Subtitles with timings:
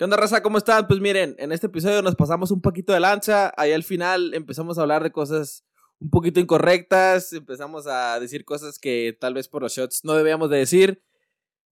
[0.00, 0.42] ¿Qué onda, raza?
[0.42, 0.86] ¿Cómo están?
[0.86, 3.52] Pues miren, en este episodio nos pasamos un poquito de lanza.
[3.58, 5.62] Ahí al final empezamos a hablar de cosas
[5.98, 7.34] un poquito incorrectas.
[7.34, 11.04] Empezamos a decir cosas que tal vez por los shots no debíamos de decir.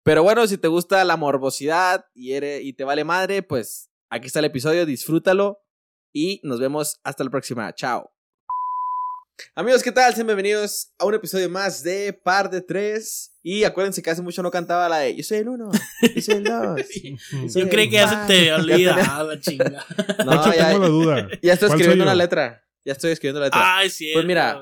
[0.03, 4.45] Pero bueno, si te gusta la morbosidad y, te vale madre, pues aquí está el
[4.45, 5.61] episodio, disfrútalo.
[6.11, 7.73] Y nos vemos hasta la próxima.
[7.75, 8.16] Chao.
[9.55, 10.13] Amigos, ¿qué tal?
[10.15, 13.37] Sean bienvenidos a un episodio más de Par de Tres.
[13.43, 15.69] Y acuérdense que hace mucho no cantaba la de Yo soy el uno,
[16.15, 16.81] yo soy el dos.
[17.55, 19.85] Yo creí que ya se te olvida, la chinga.
[20.25, 21.27] No, hecho, ya, tengo la duda.
[21.41, 22.63] ya estoy ¿Cuál escribiendo una letra.
[22.83, 23.77] Ya estoy escribiendo la letra.
[23.77, 24.09] Ay, sí.
[24.13, 24.59] Pues mira,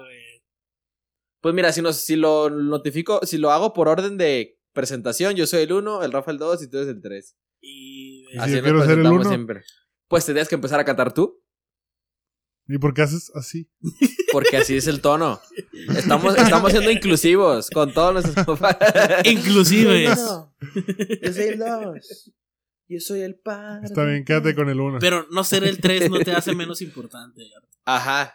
[1.41, 5.47] Pues mira, si, nos, si lo notifico, si lo hago por orden de presentación, yo
[5.47, 7.35] soy el uno, el Rafa el dos y tú eres el tres.
[7.61, 9.29] Y si Así yo nos quiero ser el presentamos uno?
[9.29, 9.63] siempre.
[10.07, 11.41] Pues tendrías que empezar a cantar tú,
[12.67, 13.69] ¿Y por qué haces así?
[14.31, 15.39] Porque así es el tono.
[15.95, 18.59] Estamos, estamos siendo inclusivos con todos nuestros
[19.25, 20.03] Inclusive.
[20.03, 22.31] Yo soy el uno, yo soy el dos,
[22.87, 23.83] yo soy el par.
[23.83, 24.97] Está bien, quédate con el uno.
[24.99, 27.41] Pero no ser el 3 no te hace menos importante.
[27.85, 28.33] Ajá.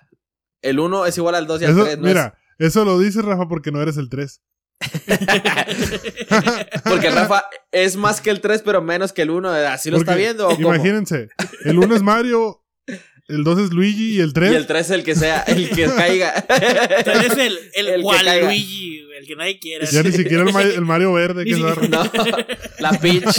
[0.62, 1.98] El uno es igual al dos y al Eso, tres.
[1.98, 4.42] no mira, eso lo dices, Rafa, porque no eres el 3.
[4.80, 6.00] es-
[6.84, 9.50] Porque Rafa es más que el tres, pero menos que el uno.
[9.50, 10.48] ¿Así lo está Porque, viendo?
[10.48, 10.60] o?
[10.60, 11.28] Imagínense,
[11.64, 12.62] el 1 es Mario,
[13.30, 15.68] el 2 es Luigi y el 3 Y el tres es el que sea, el
[15.70, 16.30] que caiga.
[16.48, 19.86] Eres el, el, El que güey, el que nadie quiere.
[19.86, 21.80] ya ni siquiera el, Ma- el Mario verde, que raro.
[21.88, 22.10] No,
[22.80, 23.36] la Peach.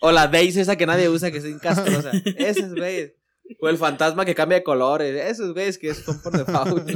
[0.00, 2.12] O la Daisy esa que nadie usa, que es incastrosa.
[2.36, 3.12] Esos güeyes.
[3.60, 5.14] O el fantasma que cambia de colores.
[5.30, 6.88] Esos güeyes que son por default.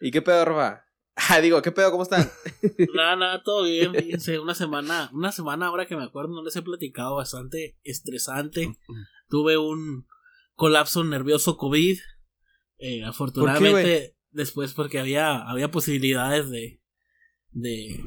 [0.00, 0.84] ¿Y qué pedo, Rafa?
[1.28, 1.90] Ah, digo, ¿qué pedo?
[1.90, 2.30] ¿Cómo están?
[2.94, 3.92] Nada, nada, todo bien.
[3.94, 8.74] Fíjense, una semana, una semana ahora que me acuerdo, no les he platicado, bastante estresante.
[9.30, 10.06] Tuve un
[10.54, 11.98] colapso nervioso COVID.
[12.78, 16.80] Eh, afortunadamente, después porque había, había posibilidades de,
[17.50, 18.02] de,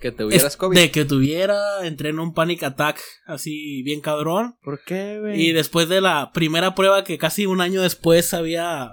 [0.00, 0.76] Que te hubieras es- COVID.
[0.76, 4.56] de que tuviera, entré en un panic attack así bien cabrón.
[4.62, 5.40] ¿Por qué, güey?
[5.40, 8.92] Y después de la primera prueba que casi un año después había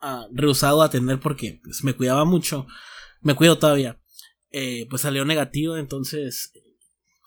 [0.00, 2.66] ah, rehusado a atender porque pues, me cuidaba mucho,
[3.20, 4.00] me cuido todavía,
[4.50, 6.52] eh, pues salió negativo, entonces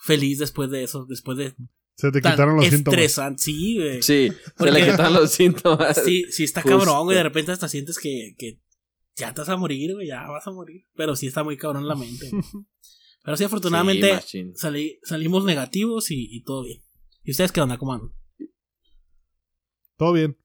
[0.03, 1.53] feliz después de eso, después de
[2.01, 2.99] Se te tan quitaron los síntomas.
[2.99, 4.01] estresante, sí, güey.
[4.01, 6.01] Sí, se Porque- le quitan los síntomas.
[6.03, 6.77] Sí, sí está Justo.
[6.79, 8.59] cabrón, güey, de repente hasta sientes que, que
[9.15, 11.87] ya te vas a morir, güey, ya vas a morir, pero sí está muy cabrón
[11.87, 12.29] la mente.
[12.29, 12.41] güey.
[13.23, 14.51] Pero sí, afortunadamente Sí,
[15.03, 16.81] salimos negativos y, y todo bien.
[17.23, 17.77] ¿Y ustedes qué onda?
[17.77, 18.11] ¿Cómo andan?
[19.95, 20.37] Todo bien.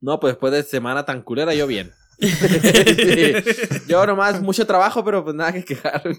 [0.00, 1.92] No, pues después de semana tan culera, yo bien.
[2.98, 3.32] Sí.
[3.86, 6.18] Yo nomás mucho trabajo, pero pues nada que quejarme.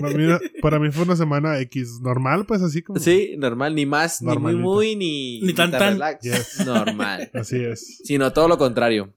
[0.00, 0.24] Para mí,
[0.62, 3.00] para mí fue una semana X normal, pues así como.
[3.00, 5.92] Sí, normal, ni más, ni muy, muy, ni, Ni tan, tan tan.
[5.94, 6.22] relax.
[6.22, 6.66] Yes.
[6.66, 7.30] Normal.
[7.34, 7.98] Así es.
[8.04, 9.14] Sino todo lo contrario.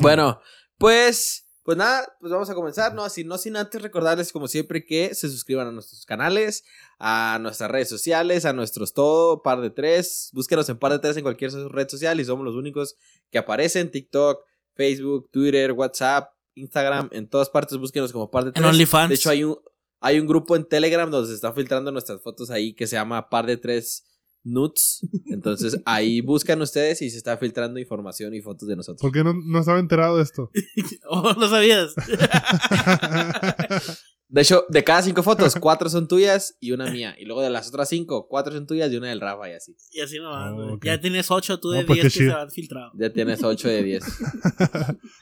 [0.00, 0.40] Bueno,
[0.78, 3.04] pues, pues nada, pues vamos a comenzar, ¿no?
[3.04, 6.64] Así, no sin antes recordarles, como siempre, que se suscriban a nuestros canales,
[6.98, 10.30] a nuestras redes sociales, a nuestros todo, par de tres.
[10.32, 12.96] Búsquenos en par de tres en cualquier red social y somos los únicos
[13.30, 17.78] que aparecen: TikTok, Facebook, Twitter, WhatsApp, Instagram, en todas partes.
[17.78, 18.66] Búsquenos como par de En tres.
[18.66, 19.08] OnlyFans.
[19.08, 19.56] De hecho, hay un,
[20.00, 23.28] hay un grupo en Telegram donde se están filtrando nuestras fotos ahí que se llama
[23.28, 24.04] Par de Tres
[24.44, 25.06] Nuts.
[25.26, 29.00] Entonces ahí buscan ustedes y se está filtrando información y fotos de nosotros.
[29.00, 30.50] ¿Por qué no, no estaba enterado de esto?
[31.08, 31.94] Oh, no sabías.
[34.32, 37.14] De hecho, de cada cinco fotos, cuatro son tuyas y una mía.
[37.18, 39.76] Y luego de las otras cinco, cuatro son tuyas y una del Rafa y así.
[39.90, 40.78] Y así no va, Oh, güey.
[40.82, 42.92] Ya tienes 8 tú de No, pues, 10 qué que se han filtrado.
[42.98, 44.02] Ya tienes ocho de diez.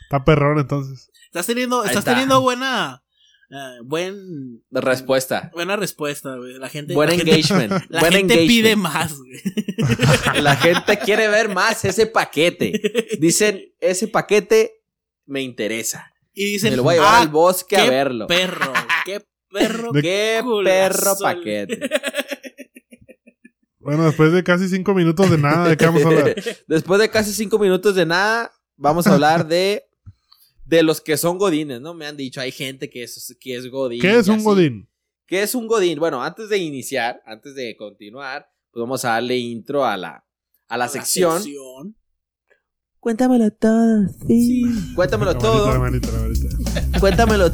[0.03, 1.11] Está perrón entonces.
[1.27, 2.13] Estás teniendo, estás está.
[2.13, 3.03] teniendo buena.
[3.51, 4.63] eh, buen.
[4.71, 5.51] Respuesta.
[5.53, 6.55] Buena respuesta, güey.
[6.59, 6.95] La gente.
[6.95, 7.73] Buen la gente- engagement.
[7.91, 8.49] La Buen gente engagement.
[8.49, 10.43] pide más, güey.
[10.43, 12.81] La gente quiere ver más ese paquete.
[13.19, 14.83] Dicen, ese paquete
[15.27, 16.07] me interesa.
[16.33, 16.71] Y dicen.
[16.71, 18.27] Me lo voy a llevar "Ah, al bosque a verlo.
[18.29, 18.73] Perro,
[19.51, 19.93] perro.
[19.93, 20.65] De- ¡Qué Culazo.
[20.95, 21.91] perro paquete!
[23.83, 26.35] Bueno, después de casi cinco minutos de nada, ¿de qué vamos a hablar?
[26.69, 29.85] Después de casi cinco minutos de nada, vamos a hablar de,
[30.67, 31.95] de los que son godines, ¿no?
[31.95, 34.01] Me han dicho, hay gente que es, que es godín.
[34.03, 34.45] ¿Qué es un así.
[34.45, 34.89] godín?
[35.27, 35.99] ¿Qué es un godín?
[35.99, 40.27] Bueno, antes de iniciar, antes de continuar, pues vamos a darle intro a la,
[40.69, 41.43] a la, sección.
[43.01, 44.63] Cuéntamelo todo, sí.
[44.95, 45.79] Cuéntamelo La todo.
[45.79, 47.01] manita, la manita, la manita.
[47.01, 47.51] Cuéntamelo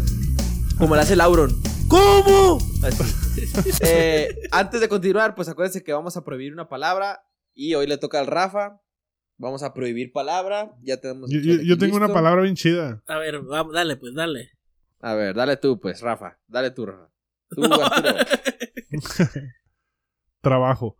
[0.76, 1.54] como lo hace Lauron.
[1.88, 2.58] ¿Cómo?
[3.80, 7.24] Eh, antes de continuar, pues acuérdense que vamos a prohibir una palabra
[7.54, 8.80] y hoy le toca al Rafa.
[9.38, 10.72] Vamos a prohibir palabra.
[10.82, 11.28] Ya tenemos.
[11.30, 13.02] Yo, tengo una palabra bien chida.
[13.06, 14.50] A ver, vamos, dale, pues, dale.
[15.00, 16.38] A ver, dale tú, pues, Rafa.
[16.46, 17.10] Dale tú, Rafa.
[17.50, 18.14] Tú, Arturo.
[20.40, 20.96] Trabajo.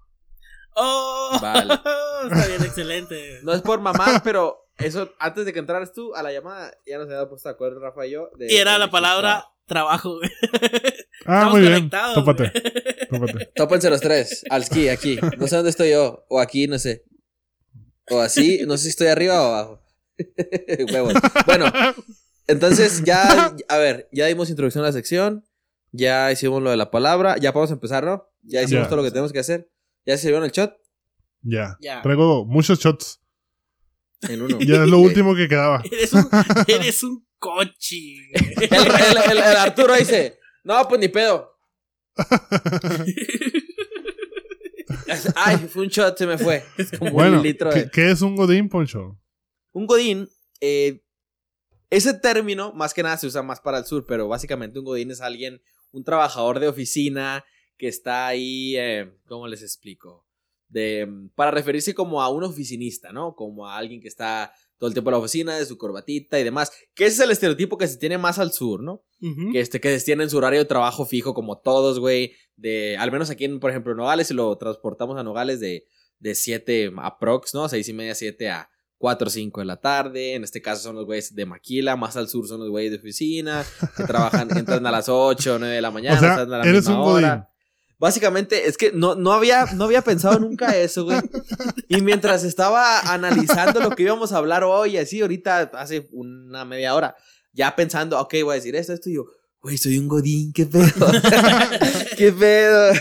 [0.75, 1.39] ¡Oh!
[1.41, 1.75] Vale.
[1.75, 3.41] Está bien, excelente.
[3.43, 6.99] No es por mamar, pero eso, antes de que entraras tú a la llamada, ya
[6.99, 8.29] nos habíamos puesto de acuerdo, Rafa y yo.
[8.37, 10.19] de- y era de la palabra trabajo.
[10.19, 10.31] güey.
[11.27, 11.91] Ah, Estamos muy bien.
[11.91, 12.53] Tópate.
[13.11, 13.47] Tópate.
[13.55, 14.45] Tópense los tres.
[14.51, 15.19] Al ski, aquí.
[15.39, 16.25] No sé dónde estoy yo.
[16.29, 17.05] O aquí, no sé.
[18.11, 18.61] O así.
[18.67, 19.83] No sé si estoy arriba o abajo.
[20.93, 21.15] Huevos.
[21.47, 21.67] Bueno,
[22.47, 23.55] entonces ya.
[23.69, 25.45] A ver, ya dimos introducción a la sección.
[25.93, 27.37] Ya hicimos lo de la palabra.
[27.39, 28.25] Ya podemos empezar, ¿no?
[28.43, 29.71] Ya hicimos todo lo que tenemos que hacer.
[30.05, 30.75] ¿Ya se sirvieron el shot?
[31.43, 31.77] Ya.
[32.03, 33.21] Traigo muchos shots.
[34.29, 34.59] En uno.
[34.61, 35.83] Ya es lo último que quedaba.
[35.91, 36.29] Eres un,
[36.69, 38.19] eres un cochi.
[38.33, 41.53] El, el- el- el Arturo dice: No, pues ni pedo.
[45.35, 46.65] Ay, fue un shot, se me fue.
[46.79, 47.85] Es como Bueno, un litro de.
[47.85, 49.19] ¿qué, qué es un Godín, Poncho?
[49.73, 50.29] Un godín,
[50.61, 51.03] eh,
[51.91, 55.11] ese término más que nada se usa más para el sur, pero básicamente un godín
[55.11, 55.61] es alguien,
[55.93, 57.45] un trabajador de oficina
[57.77, 60.27] que está ahí, eh, ¿cómo les explico?
[60.69, 63.35] De, para referirse como a un oficinista, ¿no?
[63.35, 66.45] Como a alguien que está todo el tiempo en la oficina, de su corbatita y
[66.45, 66.71] demás.
[66.95, 69.05] Que ese es el estereotipo que se tiene más al sur, ¿no?
[69.21, 69.53] Ujú.
[69.53, 72.33] Que, este, que tienen su horario de trabajo fijo como todos, güey.
[72.57, 75.87] De, al menos aquí, en, por ejemplo, en Nogales, si lo transportamos a Nogales de,
[76.19, 77.69] de 7 a prox, ¿no?
[77.69, 80.35] 6 y media, 7 a 4 o 5 de la tarde.
[80.35, 81.97] En este caso son los güeyes de maquila.
[81.97, 83.65] Más al sur son los güeyes de oficina.
[83.97, 86.17] Que trabajan, entran a las 8 o 9 de la mañana.
[86.17, 87.51] O sea, a la eres misma un hora.
[87.99, 91.19] Básicamente, es que no, no, había, no había pensado nunca eso, güey.
[91.89, 96.95] Y mientras estaba analizando lo que íbamos a hablar hoy, así, ahorita, hace una media
[96.95, 97.17] hora,
[97.53, 99.25] ya pensando, ok, voy a decir esto, esto, y yo,
[99.61, 100.85] güey, soy un godín, qué pedo.
[102.19, 102.95] qué pedo.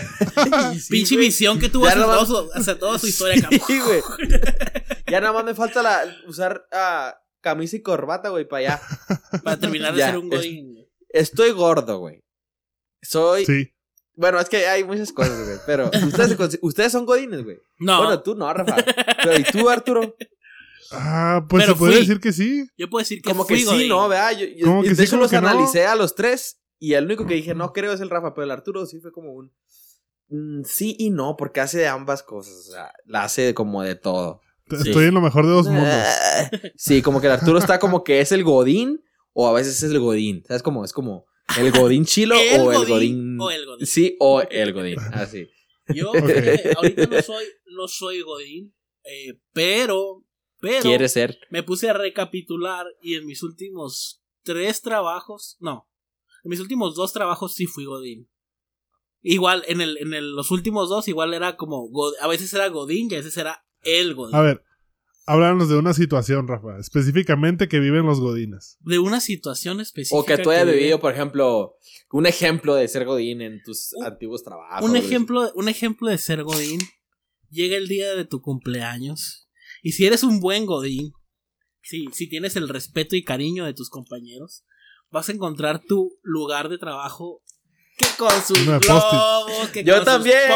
[0.80, 1.26] Sí, Pinche güey.
[1.26, 3.60] visión que tuvo hace, todo su, hace toda su historia, cabrón.
[3.66, 4.02] Sí, güey.
[5.08, 8.82] Ya nada más me falta la, usar ah, camisa y corbata, güey, para allá.
[9.44, 10.84] Para terminar de Ya, ser un es- godín.
[11.10, 12.24] Estoy gordo, güey.
[13.02, 13.46] Soy.
[13.46, 13.72] Sí.
[14.16, 15.58] Bueno, es que hay muchas cosas, güey.
[15.66, 17.58] Pero ustedes, ustedes son godines, güey.
[17.78, 18.76] No, Bueno, tú no, Rafa.
[19.22, 20.14] Pero ¿y tú, Arturo?
[20.92, 22.06] Ah, pues Pero se podría fui.
[22.06, 22.66] decir que sí.
[22.78, 23.88] yo puedo decir que Como que fui sí, godín.
[23.88, 24.08] ¿no?
[24.08, 24.32] ¿Verdad?
[24.38, 25.48] Yo, yo- ¿Cómo que de sí, hecho, los que no?
[25.48, 26.60] analicé a los tres.
[26.78, 29.10] Y el único que dije, no creo es el Rafa, pero el Arturo sí fue
[29.10, 29.52] como un.
[30.28, 32.54] mm, sí y no, porque hace de ambas cosas.
[32.54, 34.40] O sea, la hace como de todo.
[34.68, 34.88] T- Sí.
[34.90, 35.88] Estoy en lo mejor de dos mundos.
[35.88, 39.00] Ah, Sí, como que el Arturo está como que es el Godín
[39.32, 40.44] o a veces es el Godín.
[40.46, 40.84] ¿Sabes cómo?
[40.84, 41.24] Es como
[41.58, 43.86] el Godín chilo ¿El o el godín o el godín?
[43.86, 44.98] Sí, o el Godín.
[45.12, 45.48] Así.
[45.94, 50.24] Yo eh, ahorita no soy, no soy godín, eh, pero,
[50.60, 51.38] pero Quiere ser.
[51.50, 55.88] me puse a recapitular y en mis últimos tres trabajos, no,
[56.42, 58.28] en mis últimos dos trabajos sí fui godín.
[59.22, 62.68] Igual, en, el, en el- los últimos dos, igual era como, god- a veces era
[62.68, 64.36] godín y a veces era el godín.
[64.36, 64.64] A ver,
[65.26, 66.78] háblanos de una situación, Rafa.
[66.78, 68.78] Específicamente que viven los Godines.
[68.80, 70.18] De una situación específica.
[70.20, 71.76] O que tú hayas vivido, por ejemplo,
[72.12, 74.88] un ejemplo de ser Godín en tus Un- antiguos trabajos.
[74.88, 76.80] Un ejemplo, un ejemplo de ser Godín.
[77.50, 79.48] Llega el día de tu cumpleaños.
[79.82, 81.12] Y si eres un buen Godín,
[81.82, 84.64] si, si tienes el respeto y cariño de tus compañeros,
[85.10, 87.42] vas a encontrar tu lugar de trabajo
[87.96, 88.86] que con sus post-it.
[88.86, 90.36] globos, que Yo con sus también.
[90.48, 90.54] Yo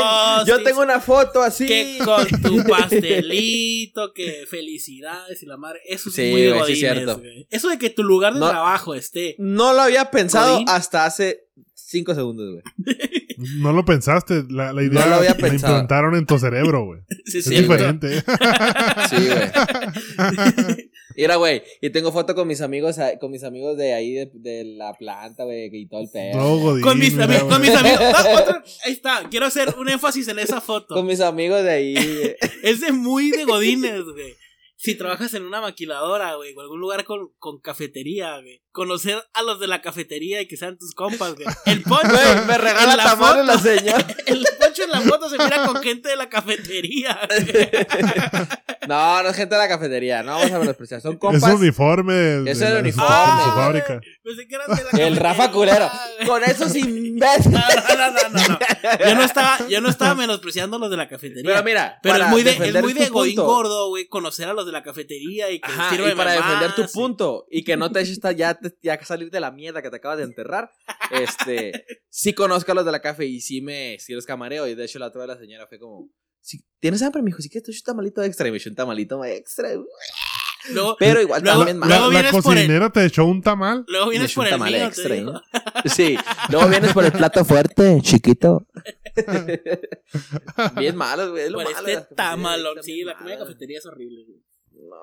[0.54, 1.66] post-its, tengo una foto así.
[1.66, 5.80] que con tu pastelito, que felicidades y la madre.
[5.86, 7.18] Eso es Sí, muy güey, sí, cierto.
[7.18, 7.46] güey.
[7.50, 8.48] Eso de que tu lugar de No.
[8.50, 9.36] trabajo esté.
[9.38, 10.68] No lo había pensado Godín.
[10.68, 12.62] hasta hace cinco segundos, güey.
[13.58, 14.44] No lo pensaste.
[14.50, 15.72] La, la idea No lo había la pensado.
[15.74, 17.00] implantaron en tu cerebro, güey.
[17.24, 18.22] Sí, Es sí, diferente.
[19.08, 19.50] Sí, güey.
[21.16, 24.30] Mira, güey, y tengo foto con mis amigos, ah, con mis amigos de ahí de,
[24.32, 26.36] de la planta, güey, y todo el pedo.
[26.38, 26.82] No, Godín.
[26.82, 28.00] Con mis, mira, con mis amigos.
[28.00, 29.26] No, otro- ahí está.
[29.30, 30.94] Quiero hacer un énfasis en esa foto.
[30.94, 31.94] Con mis amigos de ahí.
[31.94, 32.36] güey.
[32.62, 34.34] Es de muy de godines, güey.
[34.82, 38.62] Si trabajas en una maquiladora, güey, o algún lugar con, con cafetería, güey.
[38.72, 41.46] Conocer a los de la cafetería y que sean tus compas, güey.
[41.66, 42.08] El poncho.
[42.08, 44.06] Güey, me regala en la foto- la señora.
[44.26, 47.20] El poncho en la foto se mira con gente de la cafetería.
[47.28, 47.68] güey.
[48.88, 51.00] No, no es gente de la cafetería, no vamos a menospreciar.
[51.00, 51.42] Son Es compas.
[51.54, 52.50] un uniforme.
[52.50, 52.82] Es el uniforme.
[52.82, 54.00] de su Ah, fábrica.
[54.24, 55.06] Pensé que eran de la cafetería.
[55.06, 55.90] El Rafa culero.
[56.26, 57.50] Con esos imbéciles.
[57.52, 58.58] No, no, no, no, no.
[59.06, 61.42] Yo no estaba, yo no estaba menospreciando a los de la cafetería.
[61.44, 63.46] Pero mira, Pero es muy de, es muy de godín punto.
[63.52, 66.76] gordo, güey, conocer a los de la cafetería y que Ajá, y para defender más
[66.76, 69.82] tu y- punto y que no te eches ya, te- ya salir de la mierda
[69.82, 70.70] que te acabas de enterrar,
[71.10, 74.74] este, sí conozco a los de la café y sí me, sí los camareo y
[74.74, 76.08] de hecho la otra vez la señora fue como,
[76.40, 78.76] si tienes hambre, mijo, si quieres te echo un tamalito extra y me echó un
[78.76, 79.68] tamalito extra,
[80.72, 81.88] Luego, pero igual Luego- también La, mal.
[81.88, 83.82] luego la vienes por el- cocinera te echó un tamal.
[83.88, 85.16] luego vienes por el tamal mío, extra.
[85.16, 85.24] ¿eh?
[85.86, 86.18] Sí,
[86.50, 88.66] luego vienes por el plato fuerte, chiquito.
[90.76, 92.82] Bien malos, güey, es lo Por malo de este tamalón.
[92.82, 94.38] Sí, la comida de cafetería es horrible, güey.
[94.88, 94.96] No.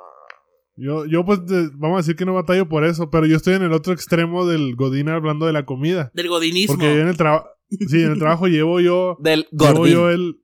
[0.76, 3.56] Yo, yo pues, de- vamos a decir que no batallo por eso, pero yo estoy
[3.56, 6.12] en el otro extremo del Godín hablando de la comida.
[6.14, 6.76] Del godinismo.
[6.76, 10.36] Porque yo en el trabajo, sí, en el trabajo llevo yo, Del llevo yo el,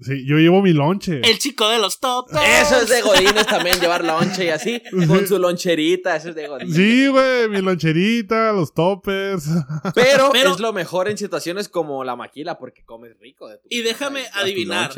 [0.00, 1.20] Sí, yo llevo mi lonche.
[1.22, 2.32] El chico de los tops.
[2.32, 6.48] Eso es de Godines también, llevar lonche y así, con su loncherita, eso es de
[6.48, 6.74] Godines.
[6.74, 9.46] Sí, güey, mi loncherita, los toppers.
[9.94, 13.68] Pero, Pero- es lo mejor en situaciones como la maquila, porque comes rico de tu
[13.70, 14.92] Y déjame tu adivinar.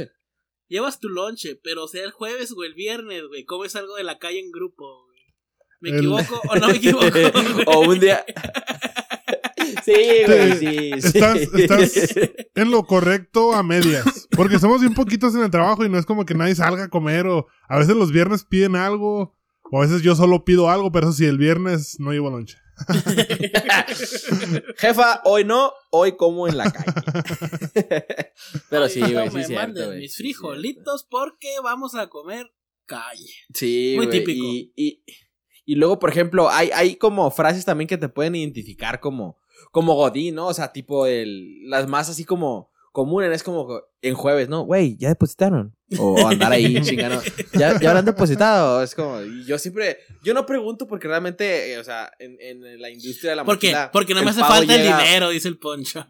[0.69, 3.45] Llevas tu lonche, pero sea el jueves o el viernes, güey.
[3.45, 5.21] Comes algo de la calle en grupo, güey.
[5.81, 7.07] ¿Me El- equivoco o no me equivoco?
[7.11, 7.33] güey?
[7.67, 8.25] o un día.
[9.85, 9.93] Sí,
[10.27, 11.09] güey, sí, sí.
[11.09, 12.15] Estás, estás
[12.55, 14.29] en lo correcto a medias.
[14.37, 16.89] Porque somos bien poquitos en el trabajo y no es como que nadie salga a
[16.89, 19.35] comer o a veces los viernes piden algo
[19.71, 22.59] o a veces yo solo pido algo, pero eso sí, el viernes no llevo lonche.
[24.77, 26.93] Jefa, hoy no, hoy como en la calle.
[28.71, 29.99] Pero sí, güey, no sí, me cierto, mandes güey.
[30.01, 32.53] mis sí, frijolitos porque vamos a comer
[32.85, 33.33] calle.
[33.53, 34.45] Sí, Muy típico.
[34.45, 35.03] Y, y,
[35.65, 39.39] y luego, por ejemplo, hay, hay como frases también que te pueden identificar como,
[39.73, 40.49] como Godín, ¿no?
[40.49, 44.63] O sea, tipo el, las más así como comunes, es como en jueves, ¿no?
[44.63, 45.77] Güey, ¿ya depositaron?
[45.99, 47.21] O andar ahí chingando.
[47.53, 48.83] ¿Ya, ya habrán depositado?
[48.83, 52.89] Es como, yo siempre, yo no pregunto porque realmente, eh, o sea, en, en la
[52.89, 53.75] industria de la ¿Por qué?
[53.93, 56.07] Porque no me hace falta llega- el dinero, dice el poncho.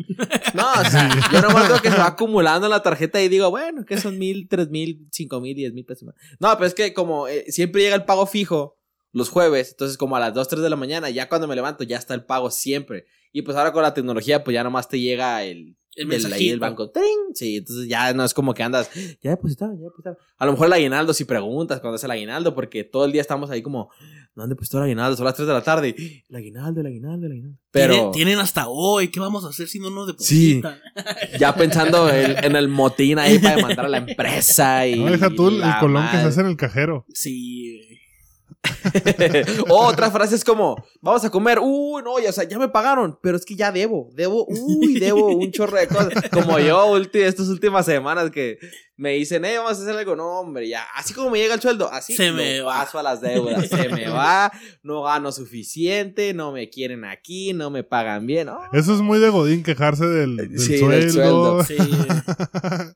[0.54, 3.50] No, o sea, yo no veo que se va acumulando en la tarjeta y digo,
[3.50, 6.14] bueno, que son mil, tres mil, cinco mil, diez mil pesos más.
[6.38, 8.78] No, pero es que como eh, siempre llega el pago fijo
[9.10, 11.82] los jueves, entonces como a las 2, 3 de la mañana, ya cuando me levanto
[11.82, 13.06] ya está el pago siempre.
[13.32, 16.50] Y pues ahora con la tecnología, pues ya nomás te llega el, El del- ahí
[16.50, 16.90] del banco.
[16.90, 17.34] ¡Tring!
[17.34, 18.90] Sí, entonces ya no es como que andas,
[19.22, 20.18] ya depositaron, ya depositaron.
[20.38, 23.20] A lo mejor el aguinaldo, si preguntas cuando es el aguinaldo, porque todo el día
[23.22, 23.90] estamos ahí como,
[24.34, 25.94] no han depositado el aguinaldo, son las 3 de la tarde.
[26.28, 27.58] El aguinaldo, el aguinaldo, el aguinaldo.
[27.70, 29.08] Pero Tienen, tienen hasta hoy.
[29.08, 30.60] ¿Qué vamos a hacer si no nos Sí.
[30.60, 30.78] depositan?
[31.40, 35.00] ya pensando en, en el motín ahí para demandar a la empresa y.
[35.00, 37.06] No, deja tú el, colón que se hace en el cajero.
[37.14, 37.80] Sí.
[39.18, 39.44] Güey.
[39.68, 43.18] Otra frase es como, vamos a comer, uy, no, ya, o sea, ya me pagaron,
[43.23, 46.12] pero es que ya debo, debo, uy, debo un chorro de cosas.
[46.32, 48.58] Como yo, ulti- estas últimas semanas que
[48.99, 51.61] me dicen, eh, vamos a hacer algo, no, hombre, ya, así como me llega el
[51.61, 52.78] sueldo, así Se me va.
[52.85, 54.50] paso a las deudas, se me va,
[54.82, 59.18] no gano suficiente, no me quieren aquí, no me pagan bien, oh, Eso es muy
[59.18, 60.96] de Godín quejarse del, del Sí, sueldo.
[60.96, 61.64] del sueldo.
[61.66, 61.76] Sí.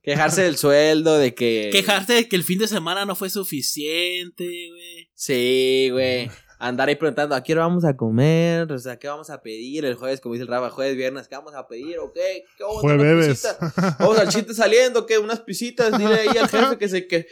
[0.02, 1.68] quejarse del sueldo, de que...
[1.72, 5.09] Quejarte de que el fin de semana no fue suficiente, güey.
[5.20, 6.30] Sí, güey.
[6.58, 8.70] Andar ahí preguntando, ¿a qué hora vamos a comer?
[8.72, 10.20] O sea, ¿qué vamos a pedir el jueves?
[10.20, 11.98] Como dice el Rafa, jueves, viernes, ¿qué vamos a pedir?
[11.98, 12.44] ¿O qué?
[12.56, 13.56] ¿Qué vamos a Jueves.
[13.98, 15.18] Vamos al chiste saliendo, ¿qué?
[15.18, 17.26] Unas pisitas, dile ahí al jefe que se, que,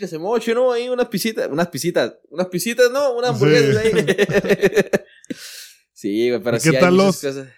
[0.00, 0.70] que se moche, ¿no?
[0.72, 3.14] Ahí unas pisitas, unas pisitas, unas pisitas, ¿no?
[3.16, 3.88] Unas hamburguesas Sí.
[3.88, 4.84] ahí.
[5.92, 7.48] sí, güey, pero ¿Y sí qué hay tal muchas los- cosas.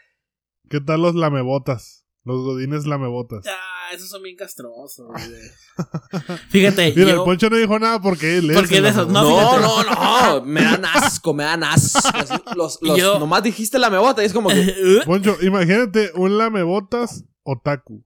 [0.71, 2.07] ¿Qué tal los lamebotas?
[2.25, 3.47] Los Godines lamebotas.
[3.47, 6.39] Ah, esos son bien castrosos, güey.
[6.51, 7.17] Fíjate, Mira, yo...
[7.17, 8.57] el Poncho no dijo nada porque él es.
[8.57, 9.09] Porque lamebotas.
[9.09, 11.99] no, No, no, no, me dan asco, me dan asco.
[12.15, 15.01] Así, Los, los, Yo- Nomás dijiste la mebota y es como que.
[15.07, 18.05] Poncho, imagínate un lamebotas otaku.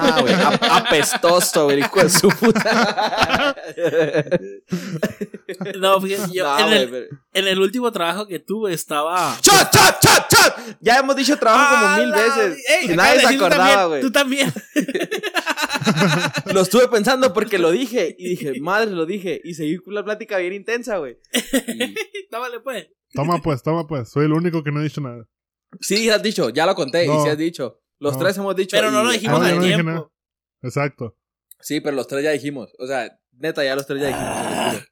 [0.00, 3.54] Ah, güey, ap- apestoso, güey, hijo de su puta.
[5.78, 9.36] No, fíjate, yo No, en, güey, el, pero- en el último trabajo que tuve estaba...
[9.40, 10.76] ¡Chot, chot, chot, chot!
[10.80, 12.64] Ya hemos dicho trabajo como mil la- veces.
[12.68, 14.00] Ey, y nadie se acordaba, güey.
[14.00, 14.52] Tú también.
[16.52, 18.14] Lo estuve pensando porque lo dije.
[18.18, 19.40] Y dije, madre, lo dije.
[19.44, 21.18] Y seguí con la plática bien intensa, güey.
[21.32, 21.94] Y-
[22.30, 22.88] Tómale, pues.
[23.12, 24.10] Toma pues, toma pues.
[24.10, 25.24] Soy el único que no he dicho nada.
[25.80, 27.06] Sí, has dicho, ya lo conté.
[27.06, 27.20] No.
[27.20, 27.80] y sí has dicho.
[27.98, 28.18] Los No.
[28.20, 28.76] tres hemos dicho.
[28.76, 29.90] Pero no lo dijimos Ah, al no dije tiempo.
[29.92, 30.10] nada.
[30.62, 31.16] Exacto.
[31.60, 32.70] Sí, pero los tres ya dijimos.
[32.78, 34.72] O sea, neta, ya los tres ya dijimos.
[34.74, 34.86] juro.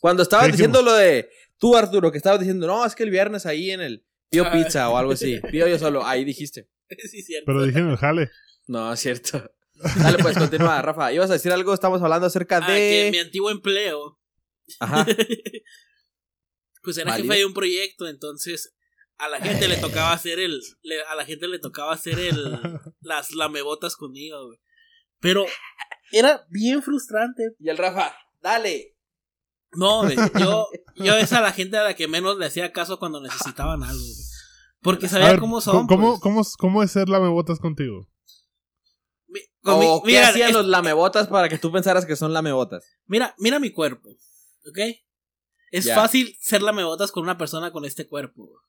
[0.00, 3.10] Cuando estabas ¿Qué diciendo lo de tú, Arturo, que estabas diciendo, no, es que el
[3.10, 4.52] viernes ahí en el Pío Ah.
[4.52, 5.40] Pizza o algo así.
[5.50, 6.68] Pío yo solo, ahí dijiste.
[7.10, 7.46] Sí, cierto.
[7.46, 8.30] Pero dije en el jale.
[8.66, 9.50] No, es cierto.
[9.96, 11.12] Dale, pues, continúa, Rafa.
[11.12, 11.72] ¿Ibas a decir algo?
[11.72, 13.20] Estamos hablando acerca Ah, que mi de...
[13.24, 14.18] antiguo empleo,
[14.80, 15.06] Ajá.
[16.82, 17.28] pues era Válido.
[17.28, 18.74] jefe de un proyecto, entonces
[19.18, 22.60] a la gente le tocaba hacer el, le- a la gente le tocaba hacer el,
[23.00, 24.58] las lamebotas conmigo, güey.
[25.20, 25.46] Pero
[26.12, 27.42] era bien frustrante.
[27.58, 28.96] Y el Rafa, dale.
[29.72, 32.98] No, güey, yo, yo es a la gente a la que menos le hacía caso
[32.98, 34.24] cuando necesitaban algo, güey.
[34.80, 35.86] Porque sabía ver, cómo son.
[35.88, 36.20] ¿cómo, pues.
[36.20, 38.08] cómo, cómo es ser lamebotas contigo?
[39.26, 42.14] Mi- con mi- ¿O qué mira, hacían es- los lamebotas para que tú pensaras que
[42.16, 42.84] son lamebotas?
[43.06, 44.08] mira, mira mi cuerpo,
[44.68, 44.78] ¿ok?
[45.72, 48.46] Es fácil ser lamebotas con una persona con este cuerpo.
[48.46, 48.67] güey.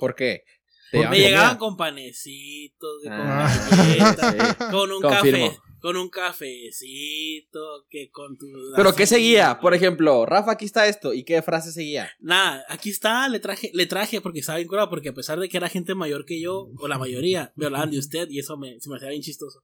[0.00, 0.44] ¿Por qué?
[0.90, 3.48] ¿Te Porque Me llegaban con panecitos, de con Ah,
[4.58, 4.64] sí.
[4.72, 5.46] con un Confirmo.
[5.50, 9.60] café, con un cafecito, que con tu ¿Pero qué seguía?
[9.60, 11.12] Por ejemplo, Rafa, aquí está esto.
[11.14, 12.10] ¿Y qué frase seguía?
[12.18, 15.48] Nada, aquí está, le traje, le traje porque estaba bien curado, porque a pesar de
[15.48, 18.56] que era gente mayor que yo, o la mayoría, me hablaban de usted y eso
[18.56, 19.62] me, se me hacía bien chistoso.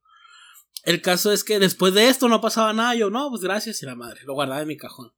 [0.85, 3.87] El caso es que después de esto no pasaba nada, yo, no, pues gracias y
[3.87, 5.12] la madre, lo guardaba en mi cajón.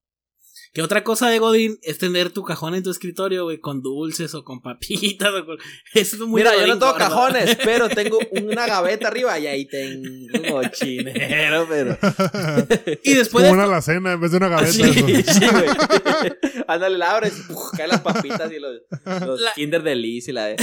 [0.78, 4.32] Que otra cosa de Godín es tener tu cajón en tu escritorio, güey, con dulces
[4.34, 5.58] o con papitas o con...
[5.92, 6.98] Es muy Mira, yo no tengo gordo.
[6.98, 11.98] cajones, pero tengo una gaveta arriba y ahí tengo un cochinero, pero.
[13.02, 14.70] Y después Como de una alacena en vez de una gaveta.
[14.72, 14.82] Sí.
[14.82, 15.32] eso.
[15.32, 15.66] Sí, güey.
[16.68, 17.72] Ándale, la abres y ¡puf!
[17.76, 18.76] caen las papitas y los,
[19.26, 20.56] los La- Kinder Delice y la de.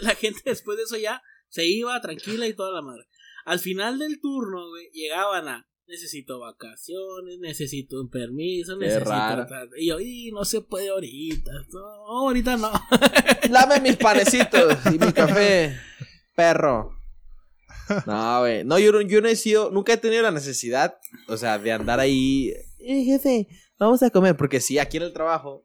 [0.00, 3.08] la gente después de eso ya se iba tranquila y toda la madre.
[3.44, 9.46] Al final del turno, güey, llegaban a necesito vacaciones, necesito un permiso, Qué necesito raro.
[9.46, 9.68] tal".
[9.78, 12.70] y yo, y no se puede ahorita, no, ahorita no.
[13.50, 15.76] Dame mis panecitos y mi café,
[16.34, 16.92] perro.
[18.04, 18.64] No, güey.
[18.64, 22.00] No, yo, yo no he sido, nunca he tenido la necesidad, o sea, de andar
[22.00, 22.52] ahí.
[22.80, 23.46] Eh, jefe,
[23.78, 25.64] vamos a comer, porque sí, aquí en el trabajo.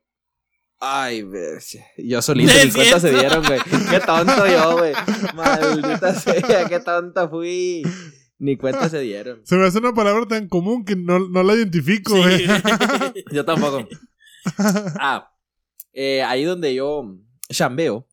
[0.84, 1.24] Ay,
[1.98, 3.60] yo solito Es ni cuenta se dieron, güey.
[3.90, 4.94] Qué tonto yo, güey.
[5.36, 7.84] Maldita sea, qué tonto fui.
[8.44, 9.42] Ni cuenta se dieron.
[9.46, 12.22] Se me hace una palabra tan común que no, no la identifico, Sí.
[12.22, 12.46] güey.
[13.32, 13.88] Yo tampoco.
[15.00, 15.32] Ah,
[15.94, 17.16] eh, ahí donde yo
[17.52, 18.08] chambeo.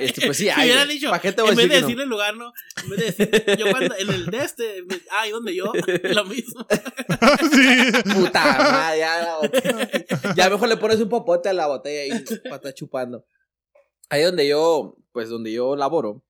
[0.00, 1.88] Este, pues sí, Si hubiera dicho, ¿Para qué te voy a en vez decir de
[1.88, 2.02] que no?
[2.04, 2.52] el lugar, no.
[2.84, 5.72] En vez de decir, yo cuando, en el de este, me- ah, ¿y donde yo?
[6.04, 6.64] Lo mismo.
[7.52, 8.12] sí.
[8.14, 9.20] Puta madre, ya,
[10.22, 10.34] la.
[10.36, 13.24] Ya mejor le pones un popote a la botella y para estar chupando.
[14.08, 16.22] Ahí donde yo, pues donde yo laboro.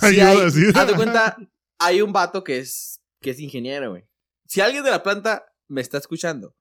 [0.00, 0.72] Sí iba a hay, decir.
[0.76, 1.36] haz de cuenta,
[1.78, 4.04] hay un vato que es, que es ingeniero, güey.
[4.46, 6.56] Si alguien de la planta me está escuchando,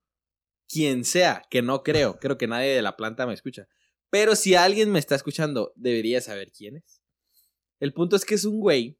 [0.68, 3.68] quien sea, que no creo, creo que nadie de la planta me escucha.
[4.10, 7.02] Pero si alguien me está escuchando, debería saber quién es.
[7.80, 9.00] El punto es que es un güey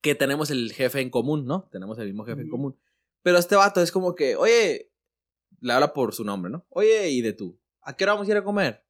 [0.00, 1.68] que tenemos el jefe en común, ¿no?
[1.70, 2.78] Tenemos el mismo jefe en común.
[3.22, 4.90] Pero este vato es como que, oye,
[5.60, 6.66] le habla por su nombre, ¿no?
[6.70, 7.58] Oye, ¿y de tú?
[7.80, 8.84] ¿A qué hora vamos a ir a comer?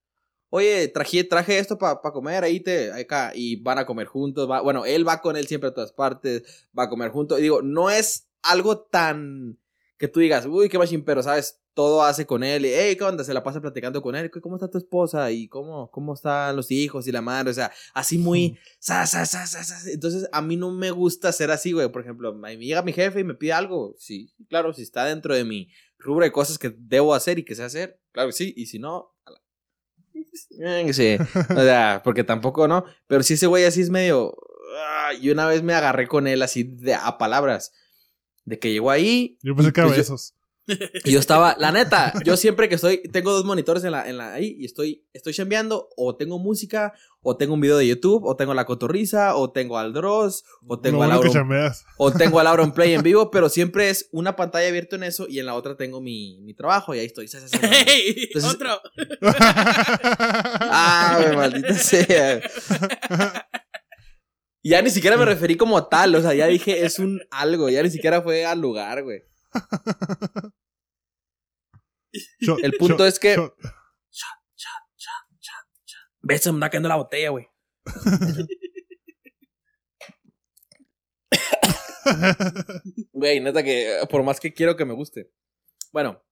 [0.55, 4.51] Oye, traje, traje esto para comer, ahí te, acá, y van a comer juntos.
[4.51, 6.43] va- bueno, él va con él siempre a todas partes,
[6.79, 7.39] va a comer juntos.
[7.39, 9.59] Y digo, no es algo tan
[9.97, 12.67] que tú digas, uy, qué machín, pero sabes, todo hace con él.
[12.67, 13.25] Y, hey, ¿qué onda?
[13.25, 14.31] Se la pasa platicando con él.
[14.31, 15.31] ¿Cómo está tu esposa?
[15.31, 17.51] ¿Y cómo, cómo están los hijos y la madre?
[17.51, 18.59] O sea, así muy.
[18.79, 19.05] sa.
[19.87, 21.89] Entonces, a mí no me gusta ser así, güey.
[21.91, 23.95] Por ejemplo, me llega mi jefe y me pide algo.
[23.97, 27.55] Sí, claro, si está dentro de mi rubro de cosas que debo hacer y que
[27.55, 28.53] sé hacer, claro que sí.
[28.57, 29.42] Y si no, a la-
[30.33, 31.17] sí.
[31.51, 32.85] O sea, porque tampoco, ¿no?
[33.07, 34.35] Pero si ese güey así es medio.
[34.79, 37.73] ah, Y una vez me agarré con él así de, a palabras.
[38.45, 39.39] De que llegó ahí.
[39.43, 40.35] Yo pensé que a yo- besos.
[40.67, 44.17] Y yo estaba, la neta, yo siempre que estoy, tengo dos monitores en la, en
[44.17, 48.25] la, ahí y estoy, estoy chambeando, o tengo música, o tengo un video de YouTube,
[48.25, 52.39] o tengo la cotorriza, o tengo al Dross, o tengo Lo al Auron, o tengo
[52.41, 55.47] al Auron Play en vivo, pero siempre es una pantalla abierta en eso y en
[55.47, 57.29] la otra tengo mi, mi trabajo y ahí estoy.
[57.61, 58.81] Hey, Entonces- otro.
[60.75, 62.41] Ah, maldita sea.
[64.65, 67.83] Ya ni siquiera me referí como tal, o sea, ya dije es un algo, ya
[67.83, 69.23] ni siquiera fue al lugar, güey.
[72.41, 73.55] Shot, El punto shot, es que- shot.
[76.25, 77.49] Ves, se me está cayendo la botella, güey.
[83.13, 85.31] Güey, neta que por más que quiero que me guste.
[85.93, 86.23] Bueno,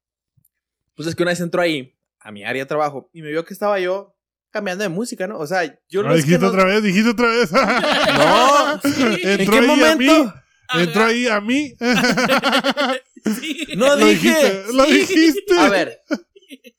[0.94, 3.44] pues es que una vez entró ahí, a mi área de trabajo, y me vio
[3.44, 4.16] que estaba yo
[4.50, 5.38] cambiando de música, ¿no?
[5.38, 6.48] O sea, yo no Ah, es que dijiste no...
[6.50, 7.50] otra vez, dijiste otra vez.
[7.52, 8.80] No.
[9.22, 9.96] ¿En Entró qué ahí a momento?
[9.96, 10.33] mí.
[10.68, 10.83] Ajá.
[10.83, 11.74] Entró ahí a mí.
[13.40, 13.66] Sí.
[13.76, 14.28] No Lo dije.
[14.28, 15.59] dijiste, lo dijiste.
[15.59, 16.00] A ver.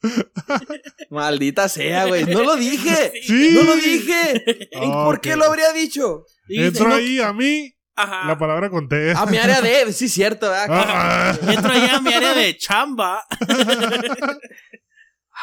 [1.10, 2.26] Maldita sea, güey.
[2.26, 3.14] No lo dije.
[3.24, 3.52] Sí.
[3.54, 4.70] No lo dije.
[4.76, 6.26] Ah, ¿Por qué lo habría dicho?
[6.48, 7.74] Dice, ahí a mí.
[7.96, 8.26] Ajá.
[8.28, 9.12] La palabra conté.
[9.12, 9.92] A mi área de.
[9.94, 10.68] Sí, cierto, ¿verdad?
[10.70, 11.38] Ah.
[11.52, 13.24] Entro ya a mi área de chamba.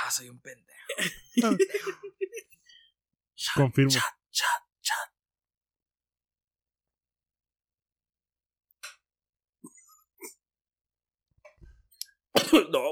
[0.00, 1.56] Ah, soy un pendejo.
[3.54, 3.90] Confirmo.
[12.72, 12.82] no.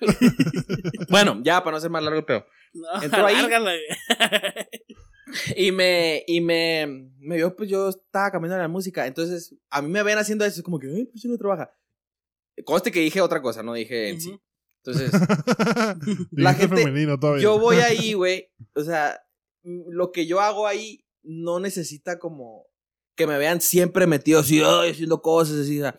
[1.10, 2.46] bueno, ya para no ser más largo el pedo.
[2.74, 3.36] No, Entró ahí.
[5.56, 9.06] Y me, y me, me vio, pues yo estaba cambiando la música.
[9.06, 10.58] Entonces, a mí me ven haciendo eso.
[10.60, 11.74] Es como que, ay, pues yo no trabaja.
[12.64, 14.38] Conste que dije otra cosa, no dije en sí.
[14.84, 15.10] Entonces,
[16.30, 17.42] Dijiste gente- femenino todavía.
[17.42, 18.50] yo voy ahí, güey.
[18.74, 19.22] O sea,
[19.62, 22.66] lo que yo hago ahí no necesita como
[23.14, 25.78] que me vean siempre metido así, ay, haciendo cosas así.
[25.80, 25.96] O sea,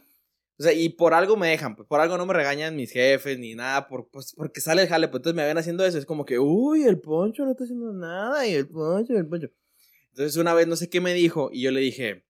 [0.59, 3.39] o sea, y por algo me dejan, pues por algo no me regañan mis jefes
[3.39, 5.97] ni nada, por, pues, porque sale el jale, pues entonces me ven haciendo eso.
[5.97, 9.49] Es como que, uy, el poncho no está haciendo nada, y el poncho, el poncho.
[10.09, 12.23] Entonces una vez no sé qué me dijo, y yo le dije,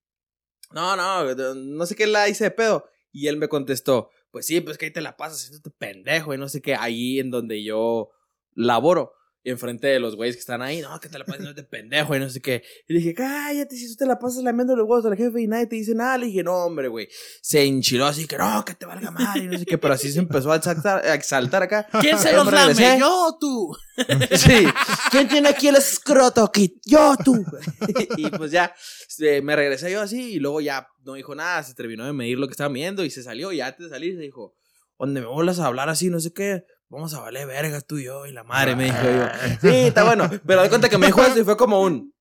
[0.71, 2.85] no, no, no sé qué la hice de pedo.
[3.11, 6.37] Y él me contestó, pues sí, pues que ahí te la pasas haciéndote pendejo y
[6.37, 8.09] no sé qué, ahí en donde yo
[8.55, 9.13] laboro.
[9.43, 12.19] Enfrente de los güeyes que están ahí, no, que te la pasas de pendejo y
[12.19, 12.63] no sé qué.
[12.87, 15.67] Y dije, cállate, si tú te la pasas lamiendo los huevos al jefe y nadie
[15.67, 16.17] te dice nada.
[16.17, 17.09] Le dije, no, hombre, güey.
[17.41, 20.11] Se enchiló así que no, que te valga madre y no sé qué, pero así
[20.11, 21.87] se empezó a exaltar, a exaltar acá.
[21.99, 22.99] ¿Quién se los lame?
[22.99, 23.75] ¿Yo tú?
[24.35, 24.65] Sí.
[25.11, 26.81] ¿Quién tiene aquí el escroto, Kit?
[26.83, 27.45] Yo, tú.
[28.17, 28.73] y pues ya,
[29.07, 32.39] este, me regresé yo así y luego ya no dijo nada, se terminó de medir
[32.39, 34.55] lo que estaba midiendo y se salió y antes de salir se dijo,
[34.97, 38.05] donde me vuelvas a hablar así, no sé qué, vamos a valer verga tú y
[38.05, 39.27] yo y la madre me dijo yo.
[39.61, 42.13] Sí, está bueno, pero de cuenta que me dijo eso y fue como un,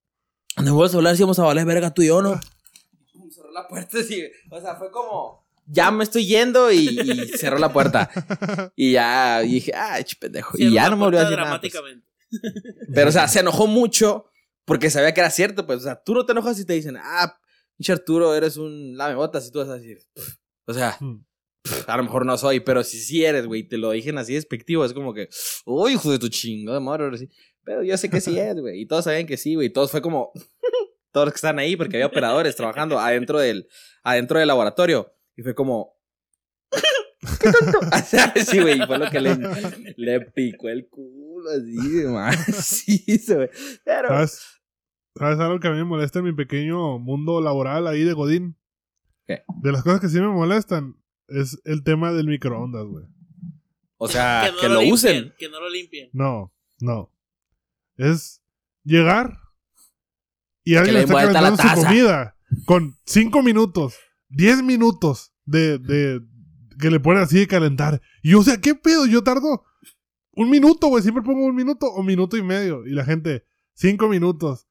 [0.57, 2.41] donde me vuelvas a hablar así, vamos a valer verga tú y yo, ¿no?
[3.15, 3.99] Y Cerró la puerta
[4.51, 5.43] o sea, fue como...
[5.67, 8.11] Ya me estoy yendo y, y cerró la puerta.
[8.75, 10.57] Y ya dije, ah, pendejo.
[10.57, 11.61] y Cierra ya no me volvió a decir nada.
[11.61, 11.73] pues.
[12.93, 14.27] Pero, o sea, se enojó mucho
[14.65, 15.79] porque sabía que era cierto, pues.
[15.79, 17.39] O sea, tú no te enojas y te dicen, ah,
[17.77, 19.47] pinche Arturo, eres un lamebotas.
[19.47, 20.35] Y tú vas a decir, "Pff".
[20.67, 21.25] o sea, Hmm.
[21.63, 24.35] Pff, a lo mejor no soy, pero si sí eres, güey, te lo dicen así
[24.35, 25.29] despectivo, es como que,
[25.65, 27.29] uy, hijo de tu chingada madre, ahora sí.
[27.65, 28.81] Pero yo sé que sí es, güey.
[28.81, 29.69] Y todos sabían que sí, güey.
[29.69, 30.33] Y todos fue como,
[31.13, 33.69] todos los que están ahí, porque había operadores trabajando adentro del,
[34.03, 35.15] adentro del laboratorio.
[35.37, 35.97] Y fue como,
[37.41, 37.79] ¿qué tonto?
[38.45, 39.37] Sí, güey, y fue lo que le,
[39.97, 43.51] le picó el culo así, de macizo, güey.
[43.85, 44.41] Pero, ¿Sabes?
[45.15, 48.57] ¿Sabes algo que a mí me molesta en mi pequeño mundo laboral ahí de Godín?
[49.27, 49.43] ¿Qué?
[49.63, 50.97] De las cosas que sí me molestan
[51.35, 53.05] es el tema del microondas, güey.
[53.97, 55.35] o sea, no que lo limpien, usen.
[55.39, 56.11] Que no lo limpien.
[56.13, 57.13] No, no.
[57.97, 58.43] Es
[58.85, 59.39] llegar
[60.65, 63.95] y alguien le está calentando su comida con 5 minutos,
[64.29, 66.21] 10 minutos de, de
[66.79, 68.01] que le ponen así de calentar.
[68.23, 69.07] Y o sea, ¿qué pedo?
[69.07, 69.65] Yo tardo
[70.33, 71.03] un minuto, güey.
[71.03, 72.87] Siempre pongo un minuto o minuto y medio.
[72.87, 74.67] Y la gente, 5 minutos,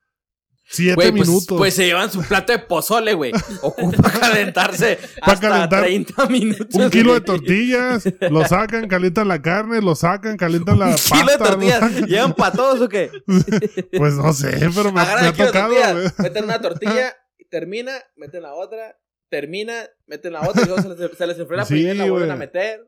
[0.63, 1.58] 7 Güey, pues, minutos.
[1.58, 3.34] pues se llevan su plato de pozole, güey.
[3.62, 6.67] Ocupa calentarse Pa' hasta calentar 30 minutos.
[6.76, 11.17] un kilo de tortillas, lo sacan, calientan la carne, lo sacan, calientan la Un pasta.
[11.17, 12.08] kilo de tortillas.
[12.08, 13.12] ¿Llevan para todos o qué?
[13.97, 15.74] Pues no sé, pero me, Agarran me ha tocado,
[16.19, 17.15] meten una tortilla,
[17.50, 18.97] termina, meten la otra,
[19.30, 19.74] termina,
[20.08, 22.12] meten la otra y luego se les, se les enfría la Sí, primera y la
[22.12, 22.88] vuelven a meter.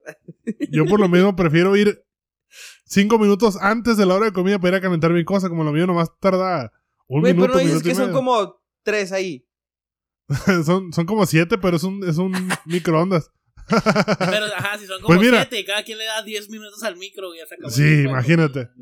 [0.69, 2.01] Yo por lo mismo prefiero ir
[2.85, 5.63] cinco minutos antes de la hora de comida para ir a calentar mi cosa, como
[5.65, 6.71] lo mío nomás tarda
[7.15, 9.47] un Güey, minuto, pero no dices y que son como tres ahí.
[10.65, 12.31] son, son como siete, pero es un, es un
[12.65, 13.29] microondas.
[13.69, 15.41] Pero, ajá, si son como Pues mira.
[15.41, 17.69] siete y cada quien le da 10 minutos al micro, ya se acabó.
[17.71, 18.69] Sí, imagínate.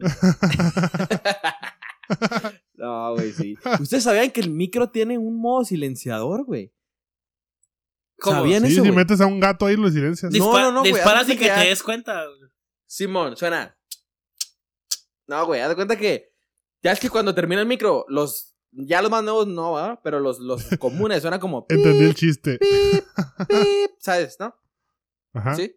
[2.76, 3.56] No, güey, sí.
[3.80, 6.74] ¿Ustedes sabían que el micro tiene un modo silenciador, güey?
[8.20, 8.38] ¿Cómo?
[8.38, 8.98] ¿Sabían Sí, eso, si güey?
[8.98, 10.32] metes a un gato ahí lo silencias.
[10.34, 12.26] No, Dispa- no, no, güey, Disparas haz de sin que te que ya- des cuenta.
[12.26, 12.50] güey.
[12.88, 13.78] Simón, suena.
[15.28, 16.31] No, güey, haz de cuenta que.
[16.84, 18.56] Ya es que cuando termina el micro, los.
[18.74, 20.00] Ya los más nuevos no, ¿verdad?
[20.04, 21.66] Pero los, los comunes suenan como.
[21.70, 22.58] Entendí el chiste.
[22.58, 23.04] Pip,
[23.48, 24.56] pip, ¿Sabes, no?
[25.34, 25.56] Ajá.
[25.56, 25.76] ¿Sí?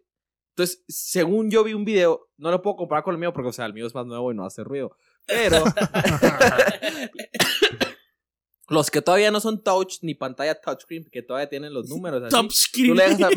[0.51, 3.53] Entonces, según yo vi un video, no lo puedo comparar con el mío porque, o
[3.53, 4.95] sea, el mío es más nuevo y no hace ruido.
[5.27, 5.63] Pero
[8.69, 12.31] los que todavía no son touch ni pantalla touchscreen, que todavía tienen los números así.
[12.31, 12.87] Top screen.
[12.87, 13.31] Tú le dejas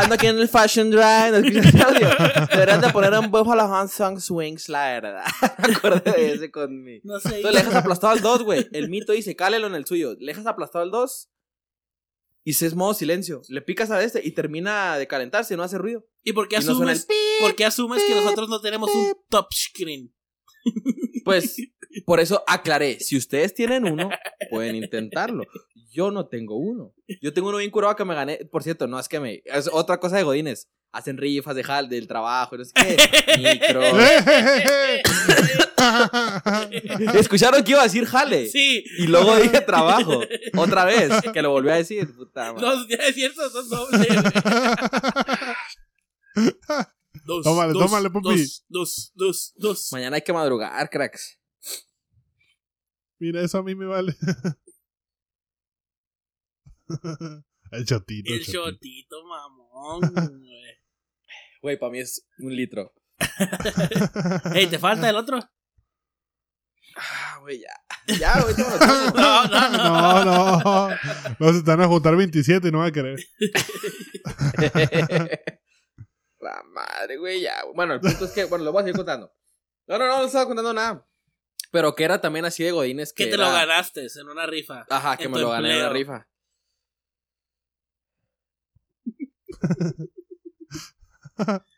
[0.00, 2.46] Ando aquí en el Fashion Drive, no.
[2.50, 5.16] Deberían de poner un Buffalo Hansong Swing Slider.
[5.66, 7.00] Me acordé de ese con mi.
[7.04, 7.36] No sé.
[7.36, 8.68] Entonces le dejas aplastado al 2, güey.
[8.72, 10.16] El mito dice, cálelo en el suyo.
[10.18, 11.30] Le dejas aplastado al 2
[12.44, 13.42] y se es modo silencio.
[13.48, 16.06] Le picas a este y termina de calentarse, no hace ruido.
[16.24, 17.06] ¿Y por qué Y no asumes,
[17.40, 20.14] por qué asumes que nosotros no tenemos un top screen?
[21.24, 21.56] Pues
[22.06, 23.00] por eso aclaré.
[23.00, 24.10] Si ustedes tienen uno,
[24.50, 25.44] pueden intentarlo.
[25.90, 26.92] Yo no tengo uno.
[27.20, 28.38] Yo tengo uno bien curado que me gané.
[28.50, 29.42] Por cierto, no es que me.
[29.44, 30.68] Es otra cosa de Godines.
[30.92, 32.96] Hacen rifas de jal, del trabajo, no sé qué.
[33.38, 33.80] Micro.
[37.18, 38.48] Escucharon que iba a decir jale.
[38.48, 38.84] Sí.
[38.98, 40.20] Y luego dije trabajo.
[40.56, 41.12] Otra vez.
[41.32, 42.12] Que lo volví a decir.
[42.12, 42.86] Puta madre.
[42.88, 44.08] Ya es cierto, son dobles.
[47.24, 48.36] Dos, Tómale, dos, tómale, pupi.
[48.36, 49.88] Dos, dos, dos, dos.
[49.92, 51.39] Mañana hay que madrugar, cracks.
[53.20, 54.16] Mira, eso a mí me vale.
[57.70, 58.32] el chotito.
[58.32, 58.64] El chotito.
[58.64, 60.00] shotito, mamón.
[60.40, 60.78] güey.
[61.60, 62.94] Güey, para mí es un litro.
[64.54, 65.38] Ey, ¿te falta el otro?
[66.96, 67.74] Ah, güey, ya.
[68.18, 68.54] Ya, güey.
[68.56, 70.24] No, no, no.
[70.24, 70.88] No, no.
[71.38, 73.20] No se están a juntar 27 y no va a querer.
[76.40, 77.64] La madre, güey, ya.
[77.74, 79.30] Bueno, el punto es que, bueno, lo voy a seguir contando.
[79.86, 81.06] No, no, no, no estaba contando nada.
[81.70, 83.24] Pero que era también así de Godines que.
[83.24, 84.84] Que te era- lo ganaste en una rifa.
[84.88, 85.92] Ajá, que me lo gané en la empleo.
[85.92, 86.26] rifa.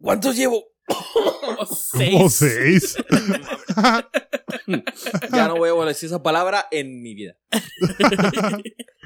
[0.00, 0.64] ¿Cuántos llevo?
[0.86, 2.32] Como Como seis.
[2.34, 2.96] seis.
[5.32, 7.36] Ya no voy a volver a decir esa palabra en mi vida.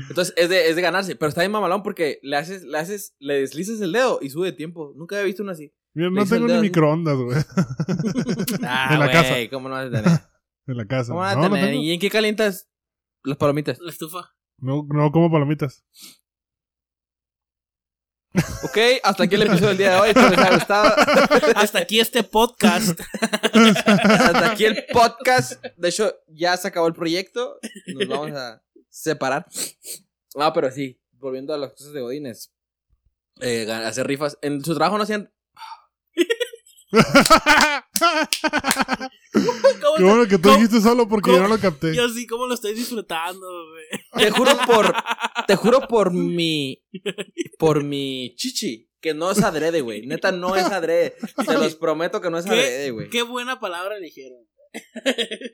[0.08, 1.16] Entonces es de, es de ganarse.
[1.16, 4.48] Pero está bien mamalón porque le haces, le haces, le deslizas el dedo y sube
[4.50, 4.92] de tiempo.
[4.96, 5.72] Nunca había visto uno así.
[5.96, 7.38] Mira, no tengo ni microondas, güey.
[8.62, 9.34] Ah, En la casa.
[9.50, 10.20] ¿cómo no vas a tener?
[10.66, 11.08] En la casa.
[11.08, 11.70] ¿Cómo vas a No, no, tener?
[11.70, 11.82] tengo.
[11.82, 12.68] ¿Y en qué calientas
[13.24, 13.78] las palomitas?
[13.80, 14.34] La estufa.
[14.58, 15.84] no, no como palomitas.
[18.64, 20.08] Ok, hasta aquí el episodio del día de hoy.
[20.10, 20.94] Espero les haya gustado.
[21.54, 23.00] Hasta aquí este podcast.
[23.54, 25.64] Hasta aquí el podcast.
[25.76, 27.58] De hecho, ya se acabó el proyecto.
[27.94, 29.46] Nos vamos a separar.
[30.38, 32.52] Ah, pero sí, volviendo a las cosas de Godines.
[33.40, 34.36] Eh, hacer rifas.
[34.42, 35.32] En su trabajo no hacían.
[39.82, 40.54] ¿Cómo Qué bueno que tú ¿Cómo?
[40.56, 41.36] dijiste solo porque ¿Cómo?
[41.36, 41.94] yo no lo capté.
[41.94, 44.24] Yo sí, ¿cómo lo estoy disfrutando, güey?
[44.24, 44.94] Te juro por.
[45.46, 46.82] Te juro por mi.
[47.58, 48.88] Por mi chichi.
[49.00, 50.06] Que no es adrede, güey.
[50.06, 51.14] Neta, no es adrede.
[51.46, 53.08] Te los prometo que no es adrede, güey.
[53.10, 54.40] Qué buena palabra eligieron.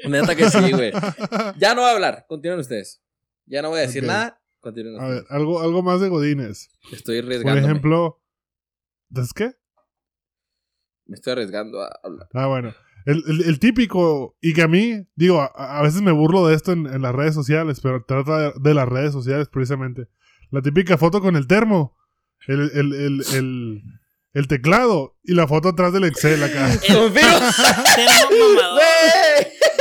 [0.08, 0.92] Neta que sí, güey.
[1.58, 2.24] Ya no voy a hablar.
[2.28, 3.02] Continúen ustedes.
[3.46, 4.40] Ya no voy a decir nada.
[4.60, 6.68] Continúen A ver, algo, algo más de Godines.
[6.92, 7.60] Estoy Por arriesgando.
[7.60, 8.22] ejemplo.
[9.14, 9.52] ¿Es qué?
[11.12, 12.26] Me estoy arriesgando a hablar.
[12.32, 12.74] Ah, bueno.
[13.04, 16.54] El, el- el típico, y que a mí, digo, a, a veces me burlo de
[16.54, 20.06] esto en, en las redes sociales, pero trata de, las redes sociales precisamente.
[20.50, 21.94] La típica foto con el termo,
[22.46, 23.82] el, el, el, el,
[24.32, 26.70] el teclado y la foto atrás del Excel acá.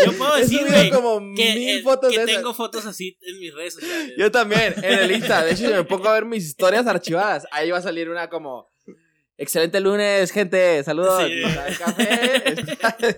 [0.06, 2.36] Yo puedo decir, güey, como que, mil fotos que de esas.
[2.38, 4.13] tengo fotos así en mis redes sociales.
[4.17, 5.44] Yo también, en el Insta.
[5.46, 8.30] De hecho, si me pongo a ver mis historias archivadas, ahí va a salir una
[8.30, 8.70] como.
[9.42, 10.84] Excelente lunes, gente.
[10.84, 11.24] Saludos.
[11.26, 11.42] Sí.
[11.80, 13.18] Café.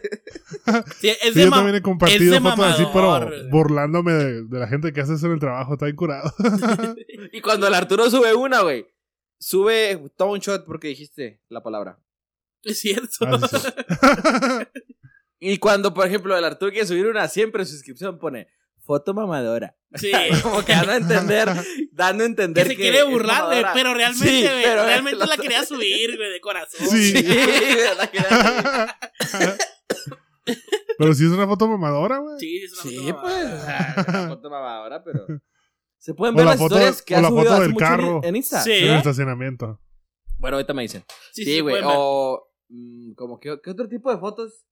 [1.02, 4.70] Sí, es Sí, de yo también he compartido fotos así, pero burlándome de, de la
[4.70, 6.34] gente que hace eso en el trabajo, está bien curado.
[7.34, 8.88] y cuando el Arturo sube una, güey,
[9.38, 12.00] sube, toma un shot porque dijiste la palabra.
[12.64, 13.10] Es cierto.
[13.28, 13.68] Ah, sí.
[15.46, 18.48] Y cuando, por ejemplo, el Arturo quiere subir una, siempre en su descripción pone
[18.84, 19.76] foto mamadora.
[19.96, 20.12] Sí.
[20.42, 21.50] Como que dando a entender,
[21.92, 23.74] dando a Que entender se que quiere es burlar, güey, mamadora.
[23.74, 26.88] pero realmente, Sí, pero- realmente la quería subir, güey, de corazón.
[26.88, 27.12] Sí.
[27.16, 27.24] Sí,
[27.98, 28.30] la quería
[29.28, 29.58] subir.
[30.98, 32.36] pero si es una foto mamadora, güey.
[32.40, 33.34] Sí, es una Sí, foto pues.
[33.34, 33.56] mamadora.
[33.62, 35.26] o sea, es una foto mamadora, pero.
[36.00, 37.72] Se pueden ver la las foto- historias que o ha la subido foto hace del
[37.74, 38.22] mucho en- carro.
[38.24, 38.62] en Insta.
[38.62, 38.72] Sí.
[38.74, 39.80] En el estacionamiento.
[40.38, 41.06] Bueno, ahorita me dicen.
[41.32, 41.82] Sí, Sí, güey.
[41.86, 42.50] o.
[42.70, 44.66] mm, como que, ¿qué otro tipo de fotos?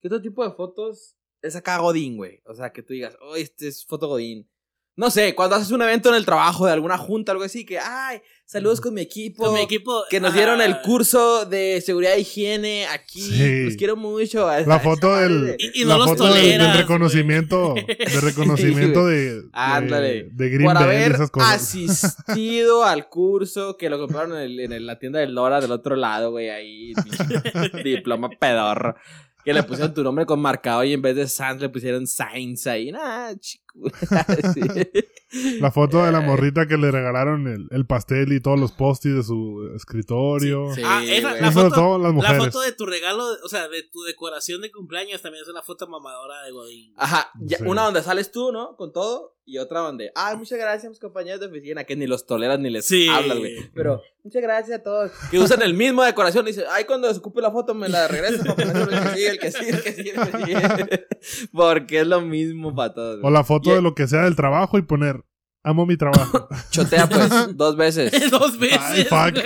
[0.00, 2.40] ¿Qué otro tipo de fotos es acá Godín, güey?
[2.44, 4.48] O sea, que tú digas, oh, este es foto Godín.
[4.96, 7.78] No sé, cuando haces un evento en el trabajo de alguna junta, algo así, que,
[7.78, 9.44] ay, saludos con mi equipo.
[9.44, 10.02] Con mi equipo.
[10.10, 13.20] Que nos dieron el curso de seguridad e higiene aquí.
[13.20, 13.62] Sí.
[13.66, 14.48] Los quiero mucho.
[14.66, 19.06] La foto del, Y- y no la los foto del- del, toleras, reconocimiento, de reconocimiento
[19.06, 20.30] de, de, Ándale.
[20.32, 21.52] de Green por y haber esas cosas.
[21.54, 25.70] asistido al curso que lo compraron en, el- en el- la tienda del Lora del
[25.70, 26.92] otro lado, güey, ahí.
[27.84, 28.96] diploma pedorro.
[29.44, 32.66] Que le pusieron tu nombre con marcado y en vez de Sans le pusieron Sainz
[32.66, 32.92] ahí.
[32.92, 33.34] Nah.
[35.60, 39.14] La foto de la morrita que le regalaron el, el pastel y todos los post-its
[39.14, 40.72] de su escritorio.
[40.74, 42.44] Sí, Ah, esa- la Eso foto- las La mujeres.
[42.46, 45.86] foto de tu regalo, o sea, de tu decoración de cumpleaños también es una foto
[45.86, 46.94] mamadora de Godín.
[46.96, 47.64] Ajá, ya- Sí.
[47.66, 48.74] una donde sales tú, ¿no?
[48.76, 49.34] Con todo.
[49.50, 52.68] Y otra donde, ay, muchas gracias, mis compañeros de oficina, que ni los toleras ni
[52.68, 53.08] les Sí.
[53.08, 53.56] hablas, güey.
[53.74, 55.10] Pero, muchas gracias a todos.
[55.30, 58.08] Que usan el mismo decoración y dicen, ay, cuando se ocupe la foto me la
[58.08, 61.48] regresas para ponerle el que sí, el que sí, el que sí, el que sí.
[61.52, 63.20] Porque es lo mismo para todos.
[63.22, 65.24] O la foto De lo que sea del trabajo y poner,
[65.62, 66.48] amo mi trabajo.
[66.70, 68.12] Chotea, pues, dos veces.
[68.30, 68.78] Dos veces.
[68.80, 69.36] Ay, fuck.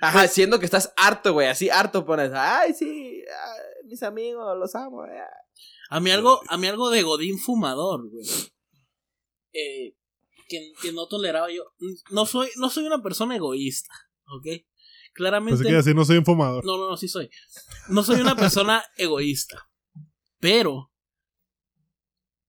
[0.00, 3.22] Ajá, siendo que estás harto, güey, así harto pones, ay, sí,
[3.86, 5.06] mis amigos, los amo.
[5.06, 5.10] eh".
[5.88, 8.26] A mí algo, a mí algo de Godín fumador, güey.
[9.52, 9.94] Eh,
[10.48, 11.62] que, que no toleraba yo.
[12.10, 13.94] No soy, no soy una persona egoísta,
[14.26, 14.46] ¿ok?
[15.14, 15.62] Claramente.
[15.62, 16.64] Que así no soy un fumador.
[16.66, 17.30] No, no, no, sí soy.
[17.88, 19.68] No soy una persona egoísta.
[20.44, 20.90] Pero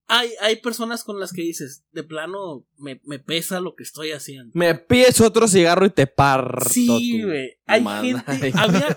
[0.08, 4.12] hay, hay personas con las que dices, de plano, me, me pesa lo que estoy
[4.12, 4.52] haciendo.
[4.54, 6.70] Me pides otro cigarro y te parto.
[6.70, 7.58] Sí, güey.
[7.66, 8.14] Hay madre.
[8.28, 8.52] gente.
[8.58, 8.88] Había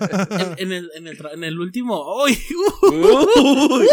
[0.57, 2.23] en, en el, en, el, en el último.
[2.25, 2.37] ¡Ay!
[2.91, 2.95] Uy,
[3.81, 3.87] uy,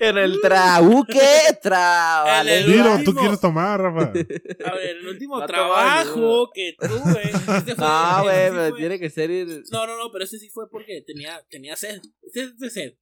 [0.00, 1.20] en el trabuque,
[1.60, 2.40] traba.
[2.42, 4.10] El Dilo, tú quieres tomar, Rafa.
[4.10, 7.30] A ver, el último No trabajo que tuve.
[7.58, 9.30] este fue- No, este güey, tiene que ser.
[9.30, 12.00] ir- No, no, no, pero ese sí fue porque tenía, tenía sed.
[12.22, 12.94] Ese es de sed.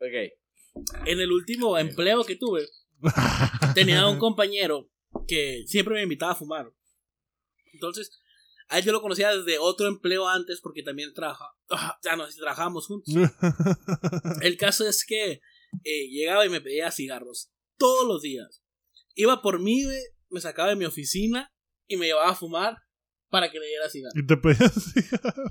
[0.00, 1.06] Ok.
[1.06, 2.66] En el último empleo que tuve,
[3.74, 4.90] tenía un compañero
[5.26, 6.72] que siempre me invitaba a fumar.
[7.72, 8.10] Entonces,
[8.68, 12.26] a él yo lo conocía desde otro empleo antes porque también trabaja, ah, ya no,
[12.28, 13.14] trabajábamos juntos.
[14.42, 15.40] El caso es que
[15.84, 18.62] eh, llegaba y me pedía cigarros todos los días.
[19.14, 19.84] Iba por mí,
[20.28, 21.52] me sacaba de mi oficina
[21.86, 22.76] y me llevaba a fumar
[23.30, 24.16] para que le diera cigarros.
[24.16, 25.44] y te pedías cigarro.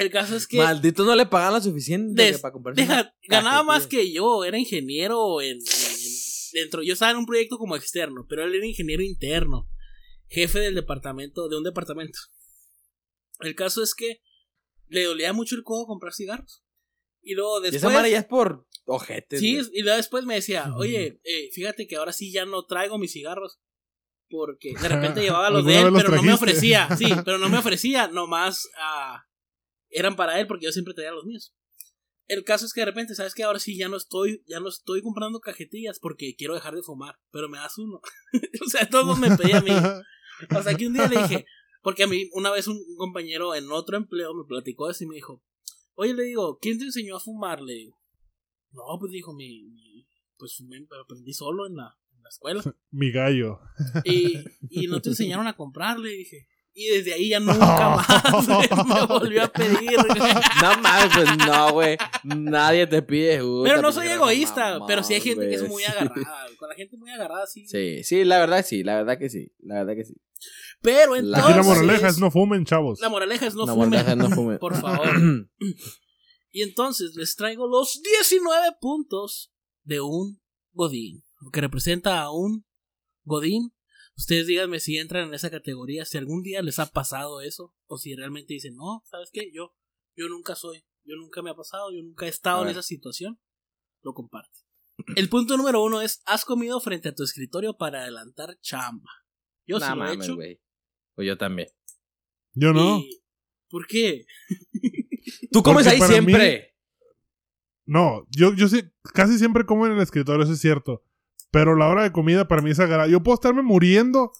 [0.00, 2.74] El caso es que Maldito no le pagan lo suficiente Des- para comprar.
[2.74, 6.82] deja- ganaba más que yo, era ingeniero en, en- en- dentro.
[6.82, 9.68] Yo estaba en un proyecto como externo, pero él era ingeniero interno.
[10.28, 12.18] jefe del departamento, de un departamento.
[13.40, 14.20] El caso es que
[14.88, 16.62] le dolía mucho el codo comprar cigarros.
[17.22, 17.94] Y luego Y esa después.
[17.94, 19.38] madre ya es por ojete.
[19.38, 22.96] Sí, y luego después me decía, oye, eh, fíjate que ahora sí ya no traigo
[22.98, 23.60] mis cigarros.
[24.28, 26.88] Porque de repente llevaba los de ¿Alguna él, pero no me ofrecía.
[26.96, 28.06] Sí, pero no me ofrecía.
[28.08, 29.24] Nomás ah,
[29.90, 31.54] eran para él porque yo siempre traía los míos.
[32.26, 33.42] El caso es que de repente, ¿sabes qué?
[33.42, 37.16] Ahora sí ya no estoy, ya no estoy comprando cajetillas porque quiero dejar de fumar.
[37.32, 38.00] Pero me das uno.
[38.66, 39.70] o sea, todo me pedía a mí.
[40.58, 41.44] O sea, que un día le dije,
[41.82, 45.16] porque a mí una vez un compañero en otro empleo me platicó eso y me
[45.16, 45.42] dijo,
[45.96, 47.60] oye, le digo, ¿quién te enseñó a fumar?
[47.60, 47.98] Le digo,
[48.70, 50.06] no, pues dijo, mi, mi-
[50.38, 52.62] pues fumé, pero aprendí solo en la, en la escuela.
[52.90, 53.58] Mi gallo.
[54.04, 54.38] Y,
[54.70, 56.46] y no te enseñaron a comprar, le dije.
[56.72, 57.56] Y desde ahí ya nunca
[58.30, 59.78] más me volvió a pedir.
[59.96, 60.18] güey.
[60.62, 61.96] No mames, pues no, güey.
[62.22, 63.40] Nadie te pide.
[63.40, 65.90] puta, Pero no soy egoísta, pero sí hay gente que es muy sí.
[65.90, 66.46] agarrada.
[66.58, 67.66] Con la gente muy agarrada, sí.
[67.66, 70.14] Sí, sí, la verdad sí, la verdad que sí, la verdad que sí.
[70.80, 71.44] Pero entonces.
[71.44, 73.00] Aquí la moraleja es no fumen, chavos.
[73.00, 73.90] La moraleja es no La fumen.
[73.90, 74.58] moraleja es no fumen.
[74.58, 75.08] Por favor.
[76.52, 79.52] Y entonces les traigo los 19 puntos
[79.82, 80.40] de un
[80.72, 82.64] Godín, lo que representa a un
[83.24, 83.72] Godín.
[84.20, 87.96] Ustedes díganme si entran en esa categoría, si algún día les ha pasado eso, o
[87.96, 89.50] si realmente dicen, no, ¿sabes qué?
[89.50, 89.74] Yo,
[90.14, 93.40] yo nunca soy, yo nunca me ha pasado, yo nunca he estado en esa situación.
[94.02, 94.58] Lo comparte.
[95.16, 99.10] El punto número uno es, has comido frente a tu escritorio para adelantar chamba.
[99.66, 100.34] Yo sí No lo he hecho.
[100.34, 100.60] güey.
[101.14, 101.68] Pues yo también.
[102.52, 102.98] Yo no.
[102.98, 103.22] y-
[103.70, 104.26] ¿Por qué?
[105.50, 106.76] Tú comes Porque ahí mí- siempre.
[107.86, 108.82] No, yo, yo sí,
[109.14, 111.02] casi siempre como en el escritorio, eso es cierto.
[111.50, 113.08] Pero la hora de comida para mí es agarrar.
[113.08, 114.30] Yo puedo estarme muriendo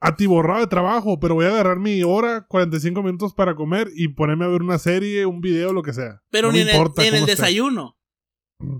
[0.00, 4.44] atiborrado de trabajo, pero voy a agarrar mi hora, 45 minutos para comer y ponerme
[4.44, 6.22] a ver una serie, un video, lo que sea.
[6.30, 7.42] Pero No ni me en el, importa ni en el cómo esté.
[7.42, 7.98] desayuno.
[8.58, 8.76] Mm.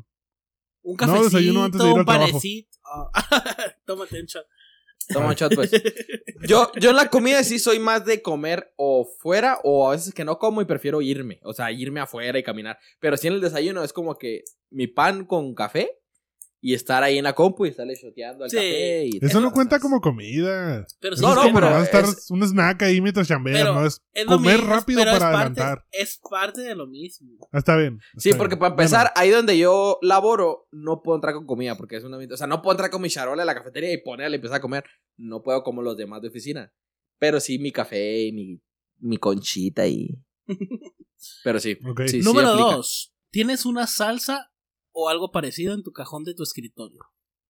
[0.82, 2.78] Un No, cafecito, desayuno antes de ir un al panecito.
[3.86, 4.46] Tómate un shot.
[5.08, 5.70] Toma un shot, pues.
[6.48, 10.12] Yo, yo en la comida sí soy más de comer o fuera o a veces
[10.12, 11.40] que no como y prefiero irme.
[11.44, 12.78] O sea, irme afuera y caminar.
[13.00, 15.90] Pero sí en el desayuno es como que mi pan con café
[16.68, 18.56] y estar ahí en la compu y estarle shoteando al Sí.
[18.56, 19.04] café.
[19.06, 20.84] Y Eso no cuenta como comida.
[20.98, 23.64] Pero Eso No, es no, como pero nomás estar es- un snack ahí mientras chambeas,
[23.64, 25.86] no es es comer mismo, rápido pero para es parte- adelantar.
[25.92, 27.48] Es parte de lo mismo.
[27.52, 28.00] Ah, Está bien.
[28.16, 28.58] Sí, está porque bien.
[28.60, 32.16] para empezar, Bueno, ahí donde yo laboro, no puedo entrar con comida porque es una...
[32.18, 34.56] O sea, no puedo entrar con mi charola a la cafetería y ponerle y empezar
[34.56, 34.82] a comer.
[35.16, 36.72] No puedo como los demás de oficina.
[37.20, 38.60] Pero sí mi café y mi,
[38.98, 40.18] mi conchita y...
[41.44, 41.78] Pero sí.
[41.88, 42.02] ok.
[42.06, 42.70] sí, sí Número aplica.
[42.76, 43.14] dos.
[43.30, 44.50] ¿Tienes una salsa
[44.98, 47.02] o algo parecido en tu cajón de tu escritorio?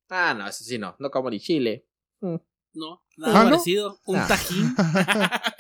[0.09, 0.97] Ah, no, eso sí no.
[0.99, 1.87] No como ni chile.
[2.21, 3.05] ¿No?
[3.17, 3.51] Nada ¿Ah, no?
[3.51, 4.01] parecido.
[4.07, 4.27] Un Ah.
[4.29, 4.75] tajín.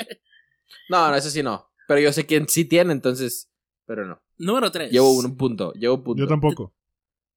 [0.88, 1.68] No, no, eso sí no.
[1.88, 3.50] Pero yo sé quién sí tiene, entonces...
[3.86, 4.20] Pero no.
[4.38, 4.90] Número tres.
[4.92, 5.72] Llevo un punto.
[5.74, 6.20] Llevo un punto.
[6.22, 6.74] Yo tampoco.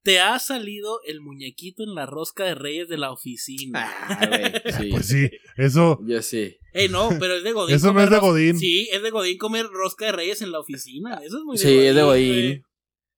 [0.02, 3.88] Te ha salido el muñequito en la rosca de reyes de la oficina.
[4.08, 4.52] Ah, güey.
[4.84, 4.90] Sí.
[4.90, 5.98] Pues sí, eso.
[6.06, 6.56] Yo sí.
[6.72, 7.74] Ey, no, pero es de Godín.
[7.76, 8.58] Eso no es de ros- Godín.
[8.58, 11.16] Sí, es de Godín comer rosca de reyes en la oficina.
[11.24, 12.64] Eso es muy de Sí, es de güey.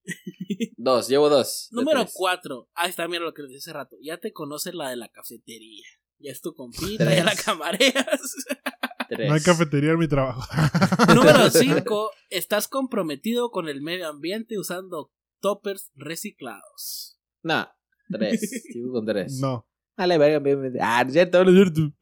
[0.76, 1.68] Dos, llevo dos.
[1.70, 2.06] Número.
[2.12, 2.70] 4.
[2.74, 3.96] Ahí está, mira lo que les dije hace rato.
[4.02, 5.86] Ya te conoce la de la cafetería.
[6.18, 7.16] Ya es tu compita, Tres.
[7.18, 8.34] ya la camareas.
[9.08, 9.28] Tres.
[9.28, 10.42] No hay cafetería en mi trabajo.
[11.14, 12.10] Número 5.
[12.30, 17.20] Estás comprometido con el medio ambiente usando toppers reciclados.
[17.42, 17.68] No,
[18.10, 18.62] tres.
[18.72, 19.38] Sigo con tres.
[19.40, 19.66] no.
[19.96, 20.42] Dale, verga.
[20.80, 21.92] Ah, cierto, cierto.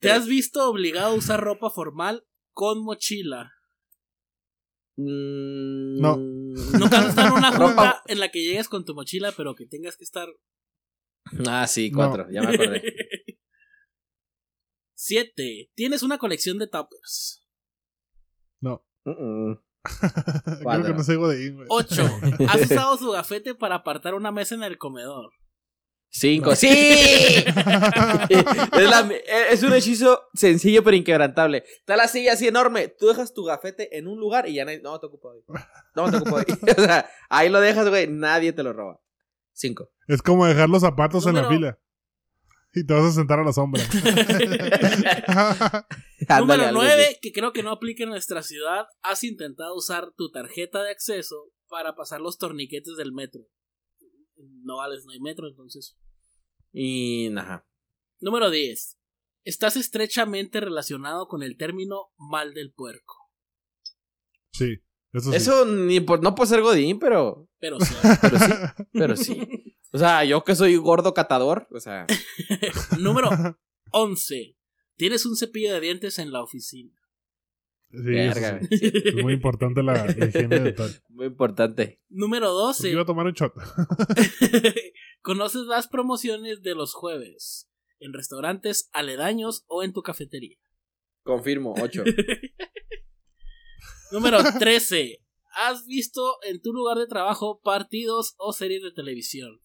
[0.00, 3.52] ¿Te has visto obligado a usar ropa formal con mochila?
[5.04, 6.16] Mm, No.
[6.16, 9.54] Nunca has estado en una Ropa- junta en la que llegues con tu mochila, pero
[9.54, 10.28] que tengas que estar.
[11.48, 12.26] Ah, sí, cuatro.
[12.30, 12.82] Ya me acordé.
[14.94, 15.70] 7.
[15.74, 17.46] Tienes una colección de toppers.
[18.60, 18.84] No.
[19.04, 19.62] Mm-mm.
[20.62, 21.66] Creo que no Godín, güey.
[21.70, 22.02] 8.
[22.48, 25.32] Has usado su gafete para apartar una mesa en el comedor.
[26.12, 26.56] Cinco.
[26.56, 26.66] ¡Sí!
[26.68, 27.54] es,
[28.90, 29.08] la-
[29.50, 31.62] es un hechizo sencillo pero inquebrantable.
[31.78, 32.88] Está la silla así enorme.
[32.88, 34.80] Tú dejas tu gafete en un lugar y ya nadie.
[34.80, 35.38] No, te ocupo ahí.
[35.94, 36.44] No, te ocupo ahí.
[36.76, 38.08] o sea, ahí lo dejas, güey.
[38.08, 39.00] Nadie te lo roba.
[39.52, 39.90] Cinco.
[40.08, 41.78] Es como dejar los zapatos en la fila.
[42.72, 43.82] Y te vas a sentar a la sombra.
[46.38, 47.16] Número algo 9, así.
[47.20, 48.86] que creo que no aplica en nuestra ciudad.
[49.02, 53.42] Has intentado usar tu tarjeta de acceso para pasar los torniquetes del metro.
[54.62, 55.96] No vales, no hay metro, entonces.
[56.72, 57.34] Y.
[57.36, 57.66] Ajá.
[58.20, 58.98] Número 10.
[59.44, 63.16] Estás estrechamente relacionado con el término mal del puerco.
[64.52, 64.76] sí,
[65.12, 65.36] eso sí.
[65.36, 67.48] Eso ni por, no por ser Godín, pero.
[67.58, 67.94] Pero sí.
[68.22, 68.52] Pero sí.
[68.92, 69.76] Pero sí.
[69.92, 71.66] O sea, yo que soy gordo catador.
[71.72, 72.06] O sea.
[73.00, 73.28] Número
[73.92, 74.56] 11.
[74.96, 76.94] Tienes un cepillo de dientes en la oficina.
[77.92, 78.90] Sí, eso verga, sí.
[78.90, 79.02] güey.
[79.04, 81.02] Es muy importante la, la higiene dental.
[81.08, 82.00] Muy importante.
[82.08, 82.90] Número Porque 12.
[82.90, 83.52] iba a tomar un shot.
[85.22, 87.68] Conoces las promociones de los jueves.
[87.98, 90.56] en restaurantes aledaños o en tu cafetería.
[91.22, 92.04] Confirmo, 8.
[94.12, 95.18] Número 13.
[95.66, 99.60] ¿Has visto en tu lugar de trabajo partidos o series de televisión?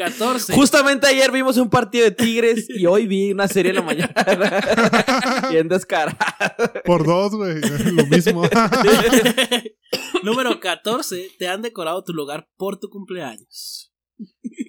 [0.00, 0.54] 14.
[0.54, 4.14] Justamente ayer vimos un partido de Tigres y hoy vi una serie en la mañana.
[5.50, 6.16] Bien descarado.
[6.86, 7.60] Por dos, güey.
[7.92, 8.42] Lo mismo.
[10.22, 11.32] Número 14.
[11.38, 13.92] Te han decorado tu lugar por tu cumpleaños.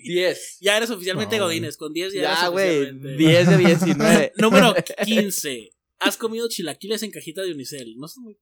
[0.03, 0.57] 10.
[0.59, 1.77] Ya eres oficialmente No, Godines.
[1.77, 2.77] Con 10 ya, Ya, eres güey.
[2.77, 3.17] oficialmente.
[3.17, 4.33] 10 de 19.
[4.37, 4.75] Número
[5.05, 5.69] 15.
[5.99, 7.95] ¿Has comido chilaquiles en cajita de unicel?
[7.97, 8.37] No son muy.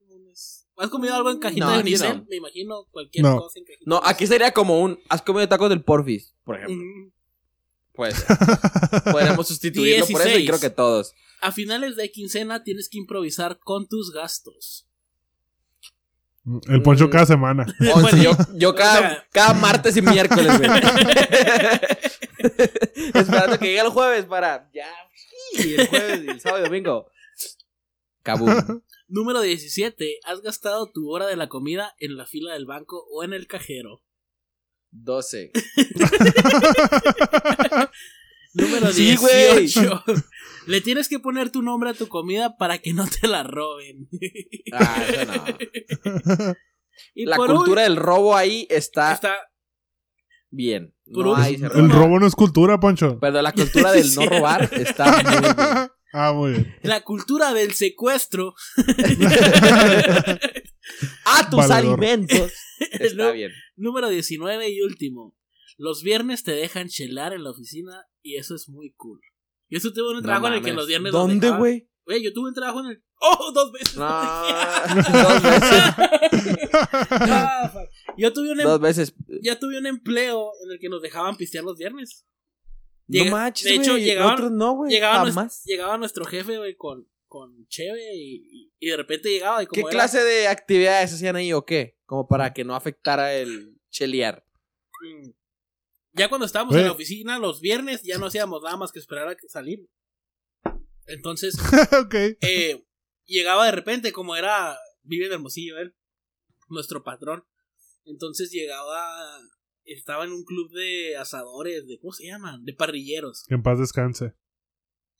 [0.79, 2.17] ¿Has comido algo en cajita No, de aquí unicel?
[2.19, 2.25] no.
[2.29, 3.37] Me imagino cualquier No.
[3.41, 4.99] cosa en cajita No, aquí sería como un.
[5.09, 6.33] ¿Has comido tacos del Porfis?
[6.43, 6.75] Por ejemplo.
[6.77, 7.11] Mm.
[7.93, 8.25] Pues.
[9.11, 10.47] Podríamos sustituirlo por eso y 16.
[10.49, 11.13] creo que todos.
[11.41, 14.85] A finales de quincena tienes que improvisar con tus gastos.
[16.67, 17.11] El poncho Mm.
[17.11, 17.65] cada semana.
[17.93, 18.23] 11.
[18.23, 20.69] Yo, yo o cada, sea- cada martes y miércoles, güey.
[23.13, 24.69] Esperando que llegue el jueves para.
[24.73, 24.87] Ya.
[25.53, 27.07] Y el jueves y el sábado y domingo.
[28.23, 28.81] Kaboom.
[29.09, 30.19] Número 17.
[30.23, 33.47] ¿Has gastado tu hora de la comida en la fila del banco o en el
[33.47, 34.03] cajero?
[34.91, 35.51] 12.
[38.53, 39.61] Número Sí, güey.
[39.61, 40.03] 18.
[40.67, 44.07] Le tienes que poner tu nombre a tu comida para que no te la roben.
[44.71, 45.45] Ah, no.
[47.15, 49.35] Y La cultura del robo ahí está, está
[50.51, 50.93] bien.
[51.05, 53.17] No hay El robo no es cultura, Poncho.
[53.19, 55.55] Pero la cultura del no robar está muy bien.
[56.13, 56.75] Ah, muy bien.
[56.83, 58.53] la cultura del secuestro.
[61.25, 61.93] A tus Valedor.
[62.03, 62.51] alimentos.
[62.91, 63.33] Está No.
[63.33, 63.51] bien.
[63.75, 65.35] Número 19 y último.
[65.77, 69.21] Los viernes te dejan chelar en la oficina y eso es muy cool.
[69.69, 71.87] Yo eso tuve un No trabajo en el que los viernes ¿Dónde, güey?
[72.05, 73.03] Güey, yo tuve un trabajo en el.
[73.21, 73.51] ¡Oh!
[73.53, 73.95] Dos veces.
[73.97, 74.07] No,
[75.23, 75.93] dos veces.
[78.17, 79.13] Yo tuve un em- Dos veces.
[79.43, 82.25] ya tuve un empleo en el que nos dejaban pistear los viernes.
[83.11, 84.91] No Llega- manches, de hecho, llegaban- Otros no, güey.
[84.91, 85.63] Llegaba, Jamás.
[85.65, 89.89] llegaba nuestro jefe, güey, con, con Cheve y, de repente llegaba y como ¿Qué era-
[89.89, 91.97] clase de actividades hacían ahí o qué?
[92.05, 94.45] Como para que no afectara el chelear.
[96.13, 99.27] Ya cuando estábamos en la oficina los viernes ya no hacíamos nada más que esperar
[99.27, 99.87] a que salir.
[101.07, 101.55] Entonces,
[102.41, 102.85] eh,
[103.25, 105.95] llegaba de repente, como era, vive en Hermosillo él,
[106.67, 107.43] nuestro patrón.
[108.05, 109.39] Entonces llegaba,
[109.93, 112.63] estaba en un club de asadores, de, ¿cómo se llaman?
[112.65, 113.43] De parrilleros.
[113.47, 114.33] Que en paz descanse.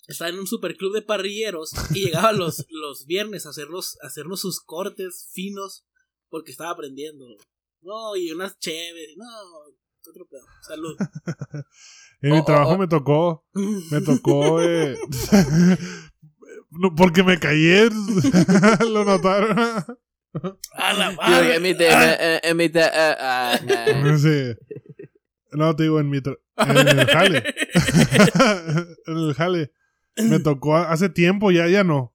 [0.07, 4.07] Estaba en un super club de parrilleros y llegaba los, los viernes a hacernos, a
[4.07, 5.85] hacernos sus cortes finos
[6.29, 7.25] porque estaba aprendiendo.
[7.81, 9.25] No, y unas chéveres, no,
[10.09, 10.45] otro pedo.
[10.67, 10.95] Salud.
[12.21, 12.77] En mi trabajo oh, oh.
[12.77, 13.45] me tocó.
[13.53, 14.61] Me tocó.
[14.61, 14.97] Eh,
[16.71, 17.89] no, porque me caí.
[18.89, 19.57] Lo notaron.
[20.73, 21.55] A la madre.
[21.55, 24.17] emite, eh, eh, ah, ah.
[24.17, 24.55] Sí.
[25.51, 26.17] No, te digo, en mi.
[26.17, 27.43] En el jale.
[29.07, 29.71] en el jale.
[30.17, 32.13] Me tocó hace tiempo, ya, ya no.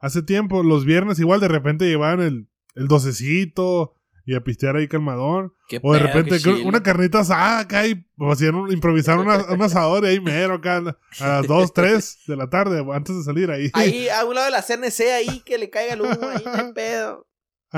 [0.00, 3.94] Hace tiempo, los viernes igual de repente llevaban el, el docecito
[4.26, 5.54] y a pistear ahí calmadón.
[5.68, 9.44] Qué O de pedo, repente qué una carnita asada acá y hacían un- improvisaron una-
[9.52, 13.22] un asador y ahí mero acá a las 2, 3 de la tarde antes de
[13.24, 13.70] salir ahí.
[13.72, 16.72] Ahí, a un lado de la CNC, ahí que le caiga el humo, ahí hay
[16.72, 17.26] pedo.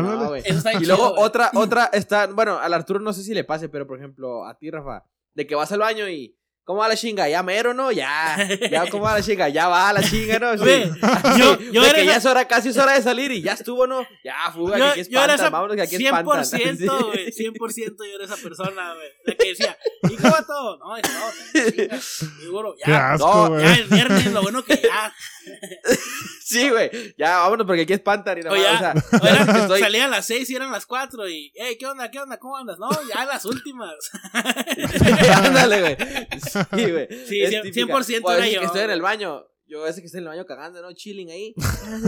[0.03, 0.35] No.
[0.35, 3.45] Eso está Y chido, luego otra, otra está, bueno, al Arturo no sé si le
[3.45, 6.35] pase, pero por ejemplo, a ti, Rafa, de que vas al baño y,
[6.65, 7.29] ¿cómo va la chinga?
[7.29, 7.91] Ya mero, ¿no?
[7.93, 8.37] Ya,
[8.71, 9.49] ya, ¿cómo va la chinga?
[9.49, 10.53] Ya va la chinga, ¿no?
[10.59, 10.91] Sí.
[11.39, 13.53] Yo- yo de era que ya es hora, casi es hora de salir y ya
[13.55, 14.07] estuvo, ¿no?
[14.25, 16.45] Ya, fuga, que aquí Yo, yo era espantan, esa vámonos que aquí espantan.
[16.45, 16.87] 100%, Sí.
[16.87, 19.09] güey, 100% yo era esa persona, güey.
[19.25, 19.79] La que decía,
[20.11, 20.79] ¿y cómo va todo?
[20.79, 23.13] No, es no, chinga, seguro, ya.
[23.13, 23.65] asco, no, güey.
[23.65, 25.15] Ya es viernes, lo bueno que ya.
[26.49, 29.79] Sí, güey, ya, vámonos porque aquí espantan y nada O más, ya, o sea, o
[29.79, 32.11] salía a las 6 y eran las 4 y, hey, ¿qué onda?
[32.11, 32.39] ¿Qué onda?
[32.39, 32.79] ¿Cómo andas?
[32.79, 33.93] No, ya las últimas.
[35.45, 35.97] Ándale, güey.
[36.41, 37.09] Sí, güey.
[37.27, 37.95] Sí, Es cien- típica.
[37.95, 39.45] 100% O a veces era que estoy en el baño.
[39.71, 40.91] Yo a veces que estoy en el baño cagando, ¿no?
[40.95, 41.55] Chilling ahí.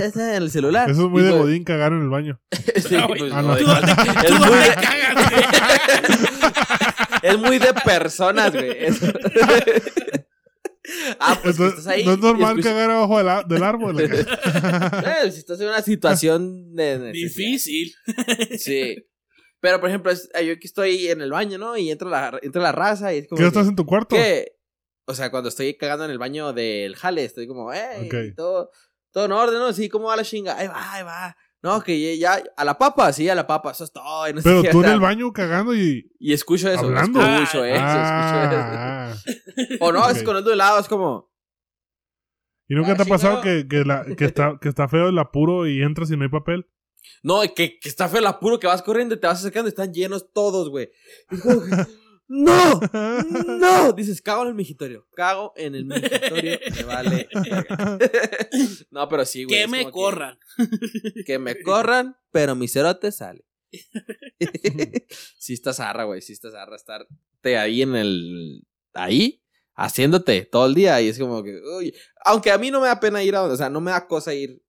[0.03, 0.89] Está en el celular.
[0.91, 2.41] Eso es muy Y, de güey, Godín cagar en el baño.
[2.51, 3.93] Sí, No, pues, Ah, no, Tú dónde,
[4.27, 5.45] tú muy dónde de- cagas, güey.
[7.23, 8.79] Es muy de personas, güey.
[11.21, 12.05] Ah, pues Entonces, estás ahí.
[12.05, 14.01] no es normal cagar abajo del, árbol.
[14.01, 14.09] Eh,
[15.31, 17.13] si estás en una situación de.
[17.13, 17.93] Difícil.
[18.59, 18.97] Sí.
[19.61, 21.77] Pero, por ejemplo, es- yo aquí estoy en el baño, ¿no?
[21.77, 23.37] Y entra la, entra la raza y es como.
[23.37, 24.17] ¿Qué que- estás en tu cuarto?
[25.05, 28.71] o sea, cuando estoy cagando en el baño del jale, estoy como, eh, todo,
[29.11, 29.73] todo en orden, ¿no?
[29.73, 30.57] Sí, ¿cómo va la chinga?
[30.57, 31.37] Ahí va, ahí va.
[31.63, 34.27] No, que ya, a la papa, sí, a la papa, eso es todo.
[34.29, 36.11] y no sé Pero tú en el baño cagando y.
[36.19, 37.21] Y escucho eso, ¿Hablando?
[37.21, 39.27] escucho eso, Ah, escucho
[39.71, 39.85] eso.
[39.85, 40.25] O no, es Ok.
[40.25, 41.31] con el de lado, es como,
[42.69, 45.19] ¿Y nunca Ah, te ha pasado que, que, la- que está, que está feo el
[45.19, 46.67] apuro y entras y no hay papel?
[47.23, 49.71] no, que, que está feo el apuro, que vas corriendo y te vas acercando y
[49.71, 50.89] están llenos todos, güey.
[52.33, 52.79] ¡No!
[53.59, 53.93] ¡No!
[53.93, 55.05] Dices, cago en el mingitorio.
[55.17, 56.61] Cago en el mingitorio.
[56.77, 57.29] Me vale.
[58.93, 59.59] no, pero sí, güey.
[59.59, 60.39] que me corran.
[61.27, 63.45] Que, me corran, pero mi cerote sale.
[65.39, 66.23] sí está zarra, güey.
[66.23, 68.65] Sí está zarra estarte ahí en el...
[68.95, 69.43] Ahí,
[69.75, 71.03] haciéndote todo el día.
[71.03, 71.61] Y es como que...
[71.79, 71.93] uy,
[72.25, 73.43] aunque a mí no me da pena ir a...
[73.43, 74.63] O sea, no me da cosa ir...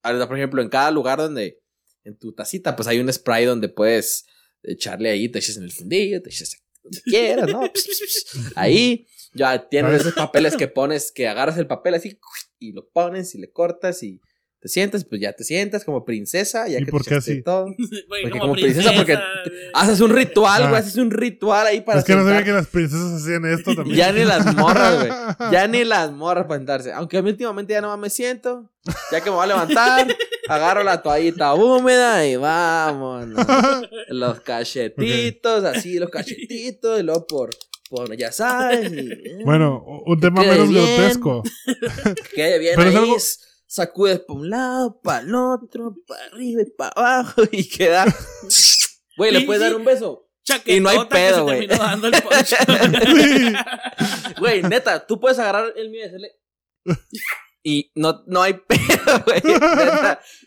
[0.00, 1.60] por ejemplo, en cada lugar donde...
[2.02, 4.26] En tu tacita, pues hay un spray donde puedes
[4.62, 7.62] echarle ahí, te echas en el fundillo, te echas donde quieras, ¿no?
[8.54, 12.18] Ahí ya tienen esos papeles que pones, que agarras el papel así
[12.58, 14.20] y lo pones y le cortas y
[14.60, 17.42] te sientas, pues ya te sientas como princesa, ya ¿Y que por te qué así?
[17.42, 17.66] todo.
[18.22, 19.18] Porque como princesa, porque.
[19.74, 20.78] Haces un ritual, güey, Ah.
[20.78, 23.96] haces un ritual ahí para es que no sabía que las princesas hacían esto también.
[23.96, 25.10] Ya ni las morras, güey.
[25.52, 26.92] Ya ni las morras para sentarse.
[26.92, 28.70] Aunque a mí últimamente ya no me siento.
[29.12, 30.06] Ya que me voy a levantar,
[30.48, 33.44] agarro la toallita húmeda y vámonos.
[34.08, 37.50] Los cachetitos, así, los cachetitos, y luego por,
[37.88, 38.92] por ya sabes.
[38.92, 40.84] y, eh, Bueno, un tema menos bien.
[40.96, 41.42] grotesco.
[42.34, 43.16] quede bien pero es ahí, algo-
[43.66, 48.04] sacudes para un lado, para el otro, para arriba y para abajo, y queda.
[49.16, 50.20] Güey, le puedes dar un beso.
[50.44, 51.66] Chaquetota Y no hay pedo, güey.
[54.38, 56.30] Güey, neta, tú puedes agarrar el mío y.
[57.66, 59.42] Y no, no hay pedo, güey.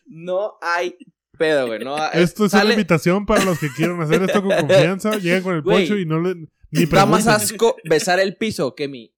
[0.06, 0.96] No hay
[1.38, 1.80] pedo, güey.
[1.80, 5.18] No, Esto es una invitación para los que quieran hacer esto con confianza.
[5.18, 5.80] Llegan con el Güey.
[5.88, 6.36] poncho y no le
[6.70, 9.14] ni Da más asco besar el piso que mi.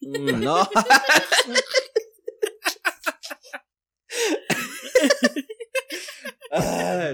[0.00, 0.68] Mm, No.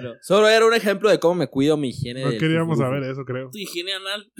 [0.02, 0.14] No.
[0.22, 2.22] Solo era un ejemplo de cómo me cuido mi higiene.
[2.22, 3.50] No del queríamos saber eso, creo.
[3.50, 4.30] Tu higiene anal.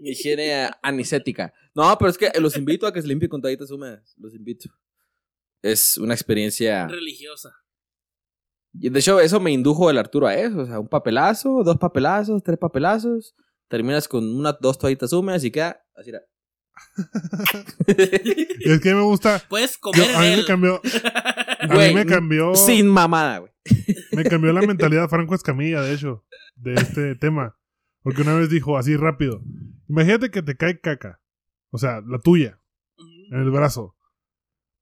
[0.00, 1.52] Mi higiene anisética.
[1.74, 4.14] No, pero es que los invito a que se limpien con toallitas húmedas.
[4.18, 4.68] Los invito.
[5.62, 6.86] Es una experiencia.
[6.86, 7.50] religiosa.
[8.78, 10.58] Y De hecho, eso me indujo el Arturo a eso.
[10.60, 13.34] O sea, un papelazo, dos papelazos, tres papelazos.
[13.68, 16.10] Terminas con una, dos toallitas húmedas y queda así.
[16.10, 16.20] era.
[17.86, 19.42] Es que me gusta.
[19.48, 20.80] Puedes yo- comer a mí me cambió.
[21.60, 22.54] A Güey, mí me cambió.
[22.54, 23.52] Sin mamada, güey.
[24.12, 27.56] Me cambió la mentalidad Franco Escamilla, de hecho, de este tema.
[28.06, 29.42] Porque una vez dijo así rápido:
[29.88, 31.20] Imagínate que te cae caca.
[31.70, 32.60] O sea, la tuya,
[33.32, 33.96] en el brazo.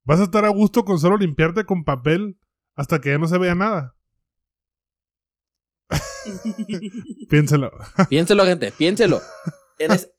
[0.03, 2.39] Vas a estar a gusto con solo limpiarte con papel
[2.75, 3.97] hasta que ya no se vea nada.
[7.31, 7.73] Piénselo.
[8.11, 9.23] Piénselo, gente, piénselo.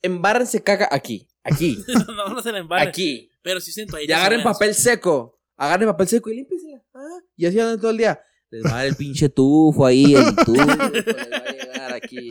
[0.02, 1.78] Embárrense caca aquí, aquí,
[2.08, 2.90] no, no se la embarre.
[2.90, 3.30] aquí.
[3.44, 4.08] Pero sí siento ahí.
[4.08, 5.40] Y agarren papel seco.
[5.58, 6.84] Agarren papel seco y límpiensela.
[6.96, 8.20] Ah, y así andan todo el día.
[8.52, 10.54] Les va a dar el pinche tufo ahí, el tufo.
[10.54, 10.68] Les
[11.08, 12.30] va a llegar aquí.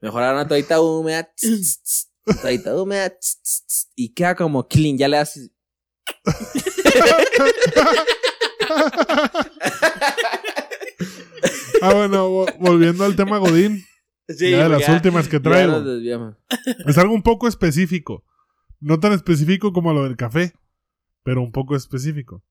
[0.00, 1.24] Mejorar una toallita húmeda.
[1.34, 3.10] tss, tss, tss, Toallita húmeda.
[3.10, 4.96] tss, tss, tss, Y queda como clean.
[4.98, 5.38] Ya le das.
[11.82, 13.84] ah, bueno, vo- volviendo al tema Godín.
[14.28, 15.82] Sí, ya de güey, las ya- últimas que traigo.
[16.86, 18.24] Es algo un poco específico.
[18.80, 20.52] No tan específico como lo del café,
[21.22, 22.42] pero un poco específico.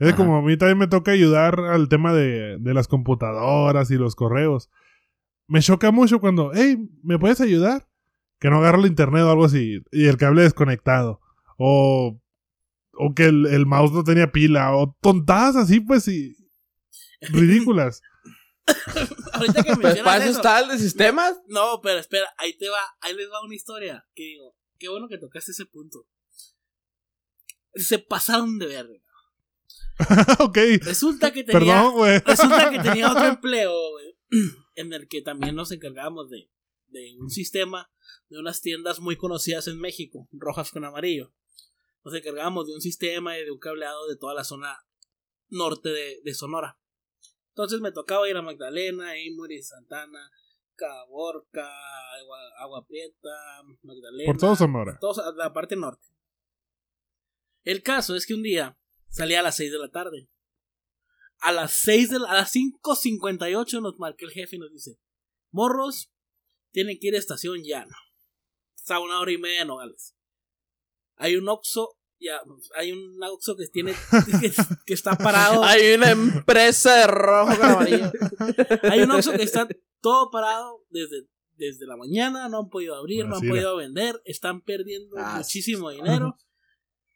[0.00, 0.16] Es Ajá.
[0.16, 4.16] como a mí también me toca ayudar al tema de, de las computadoras y los
[4.16, 4.68] correos.
[5.46, 7.86] Me choca mucho cuando, hey, ¿me puedes ayudar?
[8.40, 11.20] Que no agarro el internet o algo así y el cable desconectado.
[11.58, 12.18] O,
[12.94, 14.74] o que el, el mouse no tenía pila.
[14.74, 16.34] O tontadas así, pues, y
[17.20, 18.00] ridículas.
[19.34, 20.38] Ahorita que Pues mencionas para eso eso.
[20.40, 21.34] está el de sistemas.
[21.48, 25.08] No, pero espera, ahí te va, ahí les va una historia que digo, qué bueno
[25.08, 26.06] que tocaste ese punto.
[27.74, 28.98] Se pasaron de verga.
[30.40, 30.58] ok.
[30.82, 32.18] Resulta que tenía, Perdón, güey.
[32.20, 34.16] resulta que tenía otro empleo, güey,
[34.76, 36.50] en el que también nos encargábamos de,
[36.88, 37.90] de un sistema
[38.28, 41.32] de unas tiendas muy conocidas en México, rojas con amarillo.
[42.04, 44.78] Nos encargábamos de un sistema y de un cableado de toda la zona
[45.48, 46.78] norte de, de Sonora.
[47.48, 50.30] Entonces me tocaba ir a Magdalena, Emory, Santana,
[50.76, 51.68] Caborca,
[52.18, 53.28] Agua, Agua Prieta,
[53.82, 54.26] Magdalena.
[54.32, 54.96] Por todo Sonora.
[55.00, 56.06] todos la parte norte.
[57.64, 58.78] El caso es que un día
[59.10, 60.28] salía a las 6 de la tarde.
[61.40, 64.98] A las 6 de la, a las 5.58 nos marca el jefe y nos dice,
[65.50, 66.10] morros,
[66.70, 67.94] tienen que ir a estación llano.
[68.74, 70.14] Está a una hora y media de Nogales.
[71.16, 72.40] Hay un Oxxo, ya,
[72.76, 73.94] hay un Oxxo que tiene,
[74.40, 74.52] que,
[74.86, 75.62] que está parado.
[75.64, 78.10] Hay una empresa de rojo con amarillo.
[78.84, 79.68] Hay un Oxxo que está
[80.00, 84.62] todo parado desde, desde la mañana, no han podido abrir, no han podido vender, están
[84.62, 86.36] perdiendo Ah, muchísimo dinero.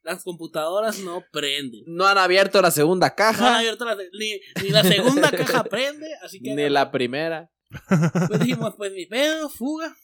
[0.05, 1.82] Las computadoras no prenden.
[1.86, 3.57] No han abierto la segunda No han caja.
[3.59, 7.50] abierto la- ni, ni la segunda caja prende, así que Ni la primera.
[8.28, 9.96] pues dijimos, pues ni pedo, fuga.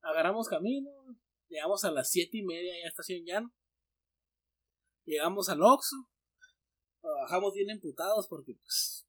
[0.00, 0.90] Agarramos camino,
[1.48, 3.52] llegamos a las siete y media ya estación llano.
[5.04, 5.96] Llegamos al Oxxo,
[7.02, 9.06] trabajamos bien emputados porque pues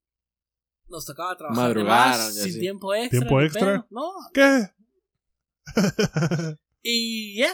[0.88, 2.60] nos tocaba trabajar de más, sin sí.
[2.60, 3.20] tiempo extra.
[3.20, 3.88] ¿Tiempo extra?
[3.90, 4.68] No, ¿Qué?
[6.82, 7.50] Y ya.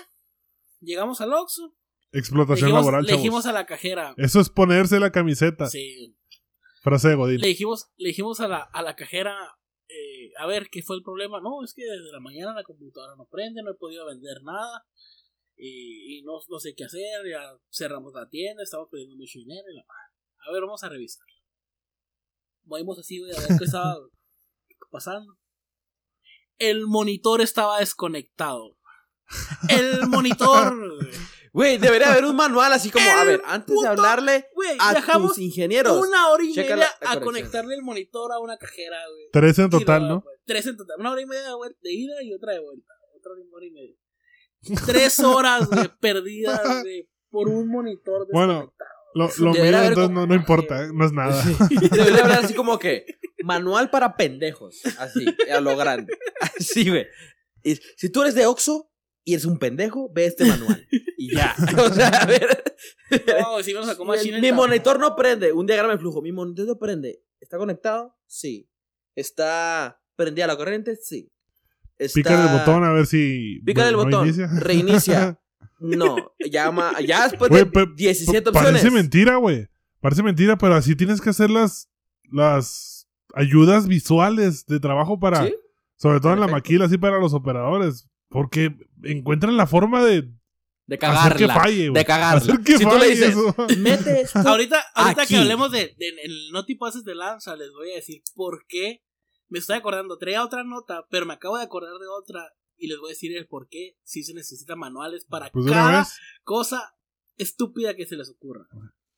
[0.82, 1.76] Llegamos al Oxxo.
[2.12, 3.22] Explotación dijimos, laboral, le chavos.
[3.24, 4.14] dijimos a la cajera.
[4.18, 5.68] Eso es ponerse la camiseta.
[5.68, 6.16] Sí.
[6.82, 7.40] Frase de Godín.
[7.42, 9.36] Le dijimos, le dijimos a la, a la cajera.
[9.88, 11.40] eh, a ver, ¿qué fue el problema?
[11.42, 14.86] No, es que desde la mañana la computadora no prende, no he podido vender nada.
[15.58, 17.28] Y, y no, no sé qué hacer.
[17.30, 19.66] Ya cerramos la tienda, estamos perdiendo mucho dinero.
[19.72, 19.84] y la.
[20.48, 21.26] A ver, vamos a revisar.
[22.64, 23.96] Movimos así, a ver qué estaba
[24.92, 25.38] pasando.
[26.58, 28.78] El monitor estaba desconectado.
[29.70, 30.76] El monitor.
[31.54, 31.78] güey.
[31.78, 34.46] Debería haber un manual así como, a ver, antes de hablarle
[34.80, 36.06] a tus ingenieros.
[36.06, 39.28] una hora y media la- la a conectarle el monitor a una cajera, güey.
[39.32, 40.24] Tres en total, ¿no?
[40.46, 40.98] Tres en total.
[41.00, 41.50] Una hora y media
[41.82, 42.94] de, ida y otra de vuelta.
[43.18, 43.96] Otra hora y media.
[44.86, 48.74] Tres horas, güey, perdidas, güey, por un monitor Bueno.
[49.16, 50.90] Lo, lo mío haber entonces no, no importa, ¿eh?
[50.94, 51.44] no es nada.
[51.92, 53.06] Debería hablar así como que
[53.44, 54.82] manual para pendejos.
[55.00, 56.16] Así, a lo grande.
[56.42, 57.08] Así, güey.
[57.64, 58.89] Y Si tú eres de Oxxo
[59.30, 60.86] y eres un pendejo, ve este manual.
[61.18, 61.54] Y ya.
[61.86, 62.64] O sea, a ver.
[63.42, 65.52] No, sí, nos sacó más Mi- Mi monitor no prende.
[65.52, 66.22] Un diagrama de flujo.
[66.22, 67.22] Mi monitor no prende.
[67.42, 68.16] ¿Está conectado?
[68.26, 68.70] Sí.
[69.16, 70.96] ¿Está prendida la corriente?
[70.96, 71.30] Sí.
[71.98, 72.20] Está...
[72.20, 73.60] Pícale el botón a ver si.
[73.66, 74.26] Pícale el no botón.
[74.28, 74.48] inicia.
[74.60, 75.40] Reinicia.
[75.80, 76.16] No.
[76.50, 76.94] Llama.
[77.06, 78.94] Ya después de pe- 17 Parece opciones.
[78.94, 79.68] mentira, güey.
[80.00, 81.90] Parece mentira, pero así tienes que hacer las,
[82.32, 85.46] las ayudas visuales de trabajo para.
[85.46, 85.54] ¿Sí?
[85.98, 88.08] Sobre todo en la maquila, así para los operadores.
[88.30, 90.22] Porque encuentran la forma de
[90.86, 91.54] De hacer que cagarla.
[91.56, 92.00] falle, güey.
[92.02, 92.42] de cagarla.
[92.54, 93.56] Hacer que Si tú le dices, eso.
[93.80, 94.40] Mete esto.
[94.48, 95.34] Ahorita, ahorita Aquí.
[95.34, 98.66] que hablemos de, de- el no tipo haces de lanza, les voy a decir por
[98.68, 99.04] qué.
[99.48, 103.00] Me estoy acordando, traía otra nota, pero me acabo de acordar de otra y les
[103.00, 106.10] voy a decir el por qué si se necesitan manuales para Pues de cada vez.
[106.44, 106.96] cosa
[107.36, 108.68] estúpida que se les ocurra.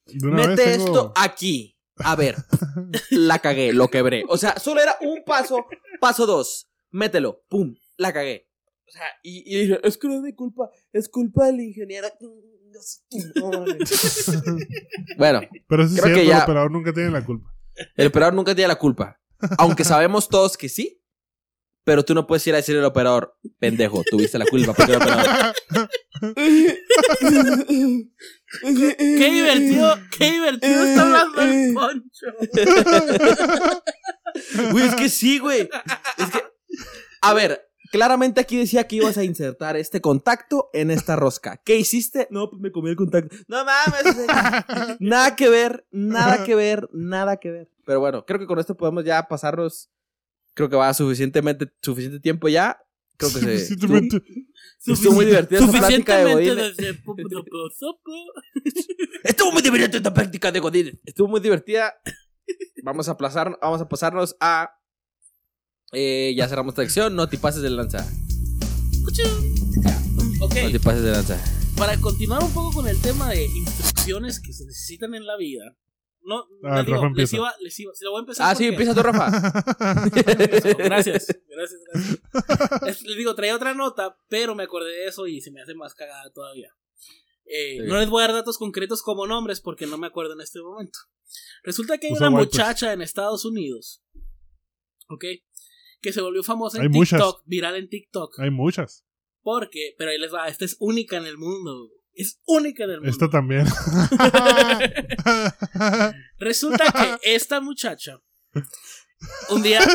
[0.06, 1.78] De Mete tengo- esto aquí.
[1.98, 2.36] A ver,
[3.12, 4.24] la cagué, lo quebré.
[4.30, 5.66] O sea, solo era un paso.
[6.00, 6.70] Paso dos.
[6.92, 7.44] Mételo.
[7.50, 8.48] Pum, la cagué.
[8.92, 12.10] O sea, y, y dije, es que no es mi culpa, es culpa del ingeniero.
[15.18, 17.54] bueno, Pero eso es cierto, ya- el operador nunca tiene la culpa.
[17.96, 19.18] el operador nunca tiene la culpa.
[19.58, 20.98] Aunque sabemos todos que sí.
[21.84, 24.72] Pero tú no puedes ir a decirle al operador, pendejo, tuviste la culpa.
[24.74, 25.56] Porque el operador.
[28.98, 32.26] Qué divertido, qué divertido está hablando el poncho.
[34.72, 35.70] Güey, es que sí, güey.
[36.18, 36.44] Es que.
[37.22, 41.58] A ver, claramente aquí decía que ibas a insertar este contacto en esta rosca.
[41.58, 42.28] ¿Qué hiciste?
[42.32, 43.36] No, pues me comí el contacto.
[43.48, 44.98] No mames.
[45.00, 47.70] Nada que ver, nada que ver, nada que ver.
[47.86, 49.90] Pero bueno, creo que con esto podemos ya pasarnos.
[50.54, 52.78] Creo que va suficientemente, suficiente tiempo ya.
[53.18, 53.60] Creo que se.
[53.66, 54.22] Simplemente-
[54.86, 57.72] Estuvo muy divertida plática de Suficientemente Godín.
[57.78, 58.12] Sopo.
[59.24, 61.00] Estuvo muy divertida esta práctica de Godín.
[61.06, 61.94] Estuvo muy divertida.
[62.84, 64.72] Vamos a aplazar, vamos a pasarnos a.
[65.92, 67.16] eh, ya cerramos esta sección.
[67.16, 68.06] No te pases de lanza.
[70.42, 71.40] Ok, No te pases de lanza.
[71.78, 75.76] para continuar un poco con el tema de instrucciones que se necesitan en la vida.
[76.24, 78.48] No, Ah, no digo, les iba, les iba, se lo voy a empezar.
[78.50, 79.30] Ah, sí, empieza tú, Rafa.
[80.78, 82.20] Gracias, gracias, gracias.
[82.88, 85.74] Es- les digo, traía otra nota, pero me acordé de eso y se me hace
[85.74, 86.70] más cagada todavía.
[87.46, 87.88] Eh, Sí.
[87.88, 90.62] no les voy a dar datos concretos como nombres porque no me acuerdo en este
[90.62, 91.00] momento.
[91.64, 94.04] Resulta que hay Usa una muchacha en Estados Unidos,
[95.10, 95.26] ¿ok?
[96.02, 97.34] Que se volvió famosa en Hay TikTok, muchas.
[97.46, 98.40] viral en TikTok.
[98.40, 99.04] Hay muchas.
[99.44, 101.90] Porque, pero ahí les va, esta es única en el mundo.
[102.14, 103.10] Es única en el mundo.
[103.12, 103.66] Esta también.
[106.38, 108.20] Resulta que esta muchacha,
[109.50, 109.80] un día.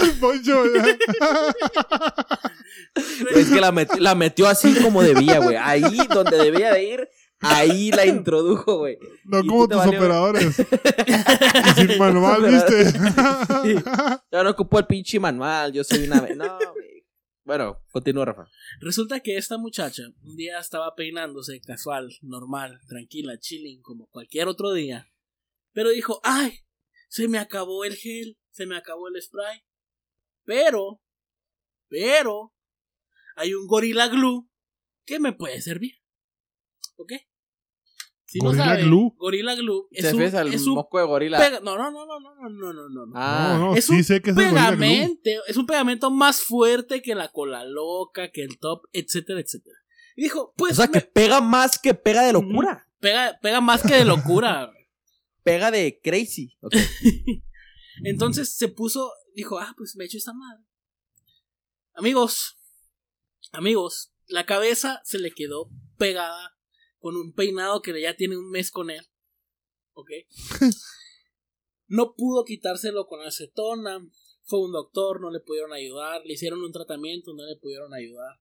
[3.34, 5.57] Es que la, met- la metió así como debía, güey.
[5.57, 7.09] Ahí donde debía de ir,
[7.41, 8.99] ahí la introdujo, güey.
[9.24, 10.57] No Y como tus valió- operadores.
[11.76, 12.99] Sin manual, ¿viste?
[14.32, 16.20] Yo no ocupo el pinche manual, yo soy una...
[16.34, 17.07] No, güey.
[17.45, 18.49] Bueno, continúa, Rafa.
[18.80, 24.72] Resulta que esta muchacha un día estaba peinándose casual, normal, tranquila, chilling, como cualquier otro
[24.72, 25.09] día.
[25.72, 26.61] Pero dijo, ay,
[27.09, 29.61] se me acabó el gel, se me acabó el spray.
[30.45, 31.01] Pero,
[31.89, 32.53] pero,
[33.37, 34.49] hay un Gorilla Glue
[35.05, 35.93] que me puede servir.
[36.97, 37.12] ¿Ok?
[38.26, 39.14] Si Glue?
[39.18, 41.38] Gorilla Glue es ¿Te un, al es un moco de gorila?
[41.38, 41.61] Pega...
[41.61, 43.12] No, no, no, no, no, no, no, no.
[43.14, 47.03] Ah, no, no es sí un sé que es pegamento, es un pegamento más fuerte
[47.03, 49.76] que la cola loca, que el top, etcétera, etcétera.
[50.16, 50.72] Y dijo, pues...
[50.72, 52.88] O sea, que pega más que pega de locura.
[52.99, 54.72] Pega, pega más que de locura.
[55.44, 56.59] pega de crazy.
[56.61, 56.82] Okay.
[58.05, 60.64] Entonces se puso, dijo, ah, pues me he hecho esta madre.
[61.94, 62.59] Amigos,
[63.53, 66.55] amigos, la cabeza se le quedó pegada
[66.99, 69.05] con un peinado que ya tiene un mes con él.
[69.92, 70.11] ¿Ok?
[71.88, 74.05] No pudo quitárselo con acetona.
[74.42, 76.22] Fue un doctor, no le pudieron ayudar.
[76.24, 78.40] Le hicieron un tratamiento, no le pudieron ayudar.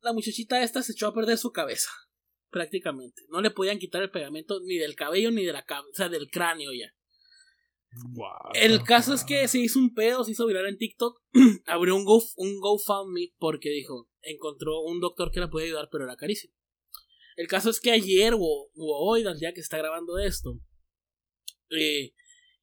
[0.00, 1.90] la muchachita esta se echó a perder su cabeza.
[2.50, 3.22] Prácticamente.
[3.28, 6.08] No le podían quitar el pegamento ni del cabello ni de la cabeza, o sea,
[6.08, 6.94] del cráneo ya.
[8.10, 8.52] Wow.
[8.54, 11.22] El caso es que se hizo un pedo, se hizo viral en TikTok.
[11.66, 16.04] abrió un, Go, un GoFundMe porque dijo, encontró un doctor que la puede ayudar, pero
[16.04, 16.54] era carísimo.
[17.38, 20.58] El caso es que ayer o, o hoy, día que está grabando esto,
[21.70, 22.12] eh,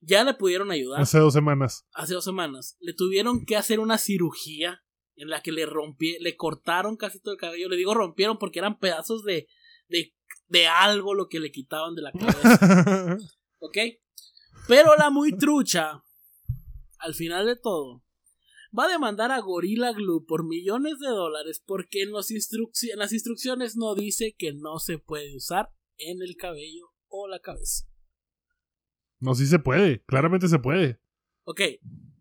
[0.01, 0.99] ya le pudieron ayudar.
[0.99, 1.87] Hace dos semanas.
[1.93, 2.75] Hace dos semanas.
[2.81, 4.83] Le tuvieron que hacer una cirugía
[5.15, 7.69] en la que le rompí, le cortaron casi todo el cabello.
[7.69, 9.47] Le digo rompieron porque eran pedazos de,
[9.87, 10.13] de,
[10.47, 13.17] de algo lo que le quitaban de la cabeza.
[13.59, 13.77] ¿Ok?
[14.67, 16.03] Pero la muy trucha,
[16.99, 18.03] al final de todo,
[18.77, 22.99] va a demandar a Gorilla Glue por millones de dólares porque en, los instruc- en
[22.99, 27.85] las instrucciones no dice que no se puede usar en el cabello o la cabeza.
[29.19, 30.03] No, sí se puede.
[30.05, 30.99] Claramente se puede.
[31.45, 31.61] Ok,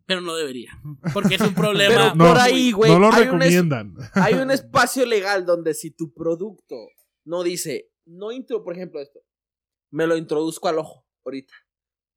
[0.06, 0.70] pero no debería.
[1.12, 1.94] Porque es un problema.
[1.94, 2.90] Pero No, por ahí, güey.
[2.92, 3.94] no lo hay un es- recomiendan.
[4.14, 6.76] hay un espacio legal donde si tu producto
[7.24, 9.20] no dice, no intro, por ejemplo, esto,
[9.90, 11.54] me lo introduzco al ojo ahorita,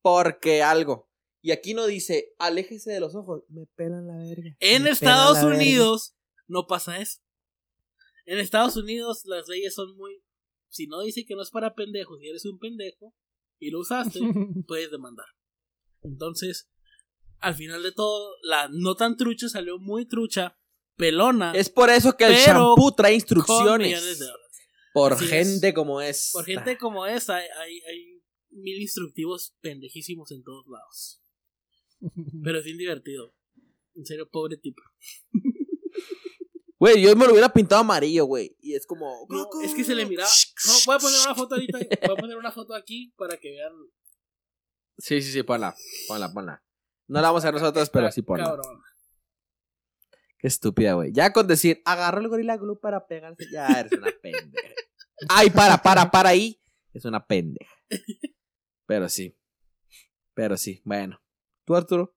[0.01, 1.09] porque algo.
[1.41, 4.55] Y aquí no dice, aléjese de los ojos, me pelan la verga.
[4.59, 5.55] En me Estados verga.
[5.55, 6.15] Unidos
[6.47, 7.19] no pasa eso.
[8.25, 10.21] En Estados Unidos las leyes son muy...
[10.69, 13.13] Si no dice que no es para pendejos y eres un pendejo
[13.59, 14.19] y lo usaste,
[14.67, 15.27] puedes demandar.
[16.01, 16.69] Entonces,
[17.39, 20.59] al final de todo, la no tan trucha salió muy trucha,
[20.95, 24.19] pelona, Es por eso que el shampoo trae instrucciones.
[24.19, 24.25] de.
[24.93, 25.29] Por Así es.
[25.29, 26.31] gente como es.
[26.33, 27.47] Por gente como esa, hay,
[27.81, 31.21] hay mil instructivos pendejísimos en todos lados.
[32.43, 33.33] Pero es bien divertido.
[33.95, 34.81] En serio, pobre tipo.
[36.79, 38.55] Güey, yo me lo hubiera pintado amarillo, güey.
[38.61, 39.25] Y es como.
[39.29, 40.29] No, es que se le miraba.
[40.67, 41.77] No, voy a poner una foto ahorita.
[41.77, 43.73] Voy a poner una foto aquí para que vean.
[44.99, 45.75] Sí, sí, sí, ponla.
[46.07, 46.63] Ponla, ponla.
[47.07, 48.45] No la vamos a hacer nosotros, pero sí ponla.
[48.45, 48.81] Cabrón.
[50.37, 51.11] Qué estúpida, güey.
[51.13, 54.75] Ya con decir, agarró el gorila glue para pegarse, ya eres una pendeja.
[55.29, 56.61] Ay, para, para, para ahí.
[56.93, 57.73] Es una pendeja.
[58.85, 59.35] Pero sí.
[60.35, 61.19] Pero sí, bueno.
[61.67, 62.15] ¿Tú, Arturo?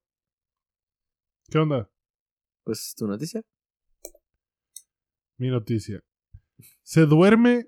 [1.50, 1.90] ¿Qué onda?
[2.62, 3.42] Pues tu noticia.
[5.38, 6.04] Mi noticia.
[6.84, 7.66] Se duerme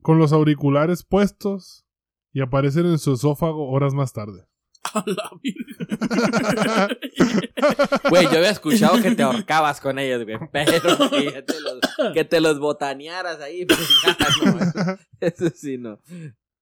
[0.00, 1.84] con los auriculares puestos
[2.32, 4.48] y aparecen en su esófago horas más tarde.
[4.94, 5.76] A la virgen.
[8.08, 10.38] Güey, yo había escuchado que te ahorcabas con ellos, güey.
[10.52, 11.80] Pero que, te los,
[12.14, 13.66] que te los botanearas ahí.
[13.66, 14.58] Pues ya, no.
[14.62, 16.00] Eso, eso sí, no.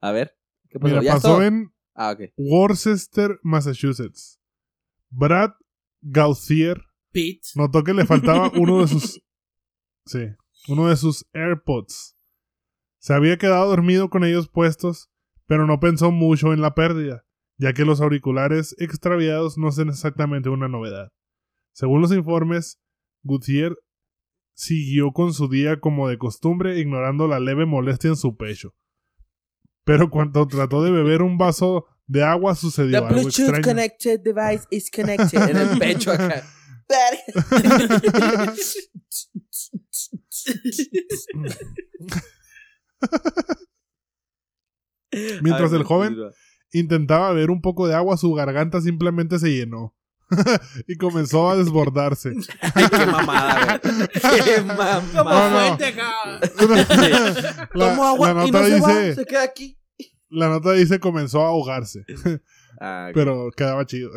[0.00, 0.36] A ver.
[0.68, 0.94] ¿Qué pasó?
[0.94, 1.42] Mira, ¿Ya pasó todo?
[1.42, 2.32] en Ah, ok.
[2.36, 4.40] Worcester, Massachusetts.
[5.10, 5.52] Brad
[6.02, 6.82] Gauthier
[7.12, 7.46] Pete.
[7.54, 9.22] notó que le faltaba uno de sus.
[10.06, 10.26] Sí,
[10.68, 12.16] uno de sus AirPods.
[12.98, 15.10] Se había quedado dormido con ellos puestos,
[15.46, 17.24] pero no pensó mucho en la pérdida,
[17.58, 21.12] ya que los auriculares extraviados no son exactamente una novedad.
[21.72, 22.80] Según los informes,
[23.22, 23.78] Gutiérrez
[24.54, 28.74] siguió con su día como de costumbre, ignorando la leve molestia en su pecho.
[29.84, 33.62] Pero cuando trató de beber un vaso de agua The sucedió algo Bluetooth extraño.
[33.62, 35.48] connected device is connected.
[35.48, 36.42] En el pecho acá.
[45.42, 46.16] Mientras Ay, el joven
[46.72, 49.94] intentaba beber un poco de agua, su garganta simplemente se llenó.
[50.88, 52.32] y comenzó a desbordarse.
[52.60, 54.42] Ay, qué mamada, güey.
[54.44, 55.02] Qué mamada.
[57.74, 57.78] no.
[57.78, 59.78] la, agua la y nota no se va, dice, se queda aquí.
[60.28, 62.04] la nota dice comenzó a ahogarse,
[62.80, 64.10] Ah, pero quedaba chido.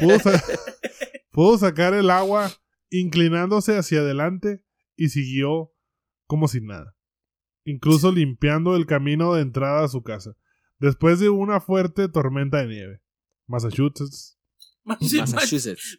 [0.00, 0.42] pudo, sa-
[1.30, 2.50] pudo sacar el agua
[2.90, 4.62] inclinándose hacia adelante
[4.96, 5.72] y siguió
[6.26, 6.94] como sin nada,
[7.64, 10.32] incluso limpiando el camino de entrada a su casa,
[10.78, 13.02] después de una fuerte tormenta de nieve.
[13.48, 14.35] Massachusetts.
[14.86, 15.98] Massachusetts.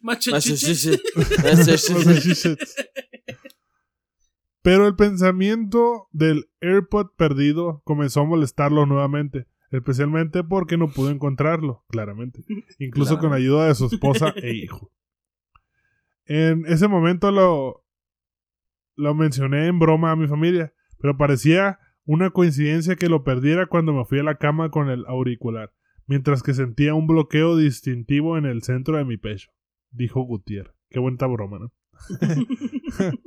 [4.62, 11.84] Pero el pensamiento del AirPod perdido comenzó a molestarlo nuevamente, especialmente porque no pudo encontrarlo,
[11.88, 12.44] claramente,
[12.78, 13.44] incluso con la Claramente.
[13.44, 14.90] ayuda de su esposa e hijo.
[16.24, 17.84] En ese momento lo,
[18.96, 23.92] lo mencioné en broma a mi familia, pero parecía una coincidencia que lo perdiera cuando
[23.92, 25.72] me fui a la cama con el auricular,
[26.08, 29.50] mientras que sentía un bloqueo distintivo en el centro de mi pecho,
[29.92, 30.74] dijo Gutiérrez.
[30.90, 31.72] Qué buena broma, ¿no?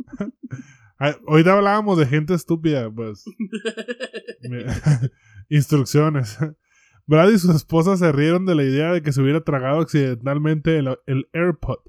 [1.04, 3.26] Ah, Ahorita hablábamos de gente estúpida, pues.
[5.50, 6.38] Instrucciones.
[7.08, 10.78] Brad y su esposa se rieron de la idea de que se hubiera tragado accidentalmente
[10.78, 11.80] el, el AirPod.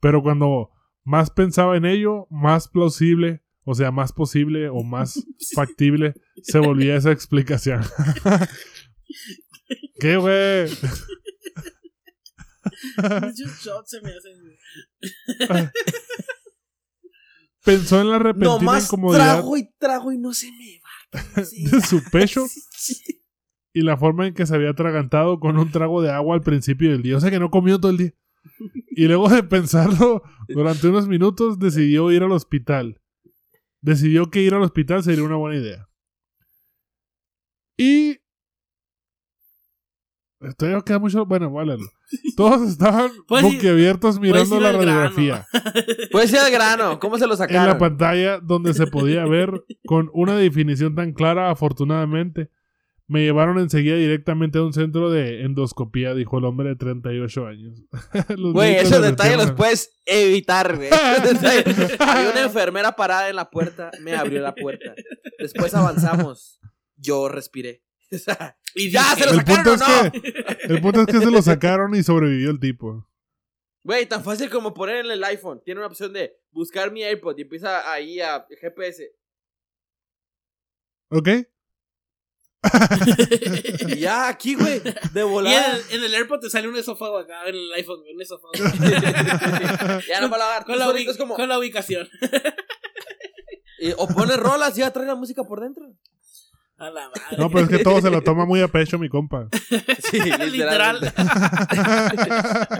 [0.00, 0.70] Pero cuando
[1.04, 5.24] más pensaba en ello, más plausible, o sea, más posible o más
[5.54, 7.82] factible, se volvía esa explicación.
[10.00, 10.68] ¿Qué, güey?
[13.20, 15.72] Muchos shots se me hacen.
[17.64, 21.44] pensó en la repentina Nomás incomodidad trago y trago y no se me va.
[21.44, 21.64] Sí.
[21.64, 22.46] de su pecho
[22.76, 23.22] Sí.
[23.72, 26.90] y la forma en que se había atragantado con un trago de agua al principio
[26.90, 27.16] del día.
[27.16, 28.14] O sea que no comió todo el día.
[28.90, 33.00] Y luego de pensarlo durante unos minutos, decidió ir al hospital.
[33.80, 35.88] Decidió que ir al hospital sería una buena idea.
[37.76, 38.18] Y.
[40.56, 41.26] Todavía queda mucho.
[41.26, 41.84] Bueno, válalo.
[42.36, 45.46] Todos estaban Puedes ir- boquiabiertos mirando ir la radiografía.
[46.12, 47.00] Puede ser el grano.
[47.00, 47.78] ¿Cómo se lo en la sacaron?
[47.78, 49.50] pantalla donde se podía ver
[49.86, 52.50] con una definición tan clara, afortunadamente.
[53.10, 57.82] Me llevaron enseguida directamente a un centro de endoscopía, dijo el hombre de 38 años.
[58.52, 60.90] Güey, esos le detalles los puedes evitar, güey.
[60.92, 64.92] Había una enfermera parada en la puerta, me abrió la puerta.
[65.38, 66.60] Después avanzamos.
[66.96, 67.82] Yo respiré.
[68.14, 70.06] O sea, Y ya dije, se lo El punto, sacaron o no.
[70.06, 73.06] es que, el punto es que se lo sacaron y sobrevivió el tipo.
[73.84, 75.60] Güey, tan fácil como poner en el iPhone.
[75.64, 79.10] Tiene una opción de buscar mi AirPod y empieza ahí a GPS.
[81.10, 81.28] ¿Ok?
[83.88, 84.92] Y ya, aquí, güey, de
[85.22, 88.20] Y en el, en el AirPod te sale un esófago acá, en el iPhone, un
[88.20, 88.52] esófago.
[90.08, 91.34] ya no me la con, la ubi- es como.
[91.34, 92.08] con la ubicación.
[93.78, 95.94] y- o pones rolas y ya trae la música por dentro.
[96.80, 97.36] A la madre.
[97.36, 99.48] No, pero es que todo se lo toma muy a pecho, mi compa.
[100.10, 101.00] Sí, Literal.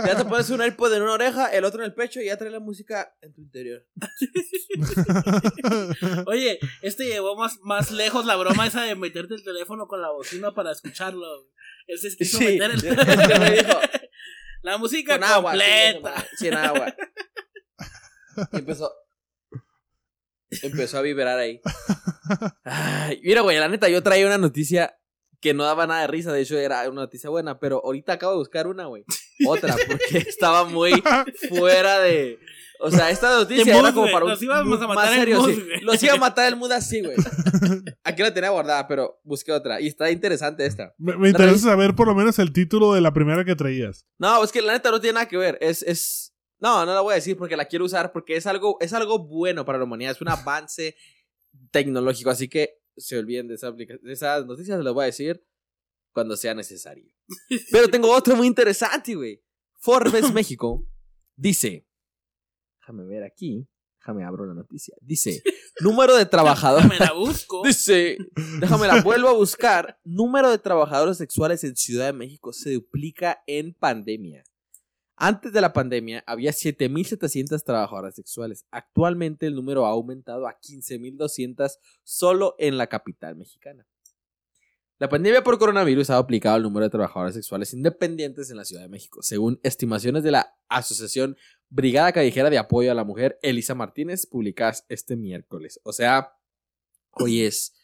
[0.07, 2.37] Ya te pones un AirPod en una oreja, el otro en el pecho y ya
[2.39, 3.85] trae la música en tu interior.
[6.27, 10.11] Oye, este llevó más, más lejos la broma esa de meterte el teléfono con la
[10.11, 11.27] bocina para escucharlo.
[11.87, 13.81] Él se quiso Sí, meter el- dijo,
[14.63, 15.53] la música con agua.
[15.53, 16.27] completa.
[16.37, 16.95] Sin agua.
[18.53, 18.91] Y empezó.
[20.63, 21.61] Empezó a vibrar ahí.
[22.65, 24.95] Ay, mira, güey, la neta, yo traía una noticia
[25.41, 26.33] que no daba nada de risa.
[26.33, 27.59] De hecho, era una noticia buena.
[27.59, 29.05] Pero ahorita acabo de buscar una, güey.
[29.47, 31.03] Otra, porque estaba muy
[31.49, 32.39] fuera de.
[32.81, 35.19] O sea, esta noticia era mood, como para un Los íbamos a más matar el
[35.19, 35.41] serio.
[35.41, 35.63] mood, sí.
[35.83, 37.17] Los iba a matar el mood así, güey.
[38.05, 39.81] Aquí la tenía guardada, pero busqué otra.
[39.81, 40.95] Y está interesante esta.
[40.97, 44.07] Me, me interesa saber por lo menos el título de la primera que traías.
[44.19, 45.59] No, es que la neta no tiene nada que ver.
[45.61, 46.35] Es, es.
[46.61, 49.27] No, no la voy a decir porque la quiero usar porque es algo, es algo
[49.27, 50.13] bueno para la humanidad.
[50.13, 50.95] Es un avance
[51.71, 52.31] tecnológico.
[52.31, 55.45] Así que se olviden de, esa de esas noticias, se las voy a decir
[56.13, 57.13] cuando sea necesario.
[57.71, 59.43] Pero tengo otro muy interesante, güey.
[59.77, 60.87] Forbes México
[61.37, 61.87] dice.
[62.81, 63.69] Déjame ver aquí.
[64.01, 64.95] Déjame abro la noticia.
[65.01, 65.43] Dice:
[65.81, 66.89] número de trabajadores.
[66.89, 67.63] Me la busco.
[67.67, 68.17] Dice,
[68.61, 70.01] déjame la vuelvo a buscar.
[70.05, 74.43] Número de trabajadores sexuales en Ciudad de México se duplica en pandemia.
[75.21, 78.65] Antes de la pandemia había 7.700 trabajadoras sexuales.
[78.71, 81.73] Actualmente el número ha aumentado a 15.200
[82.05, 83.85] solo en la capital mexicana.
[85.01, 88.83] La pandemia por coronavirus ha duplicado el número de trabajadoras sexuales independientes en la Ciudad
[88.83, 91.37] de México, según estimaciones de la Asociación
[91.69, 95.81] Brigada Callejera de Apoyo a la Mujer, Elisa Martínez, publicadas este miércoles.
[95.83, 96.33] O sea,
[97.13, 97.75] hoy es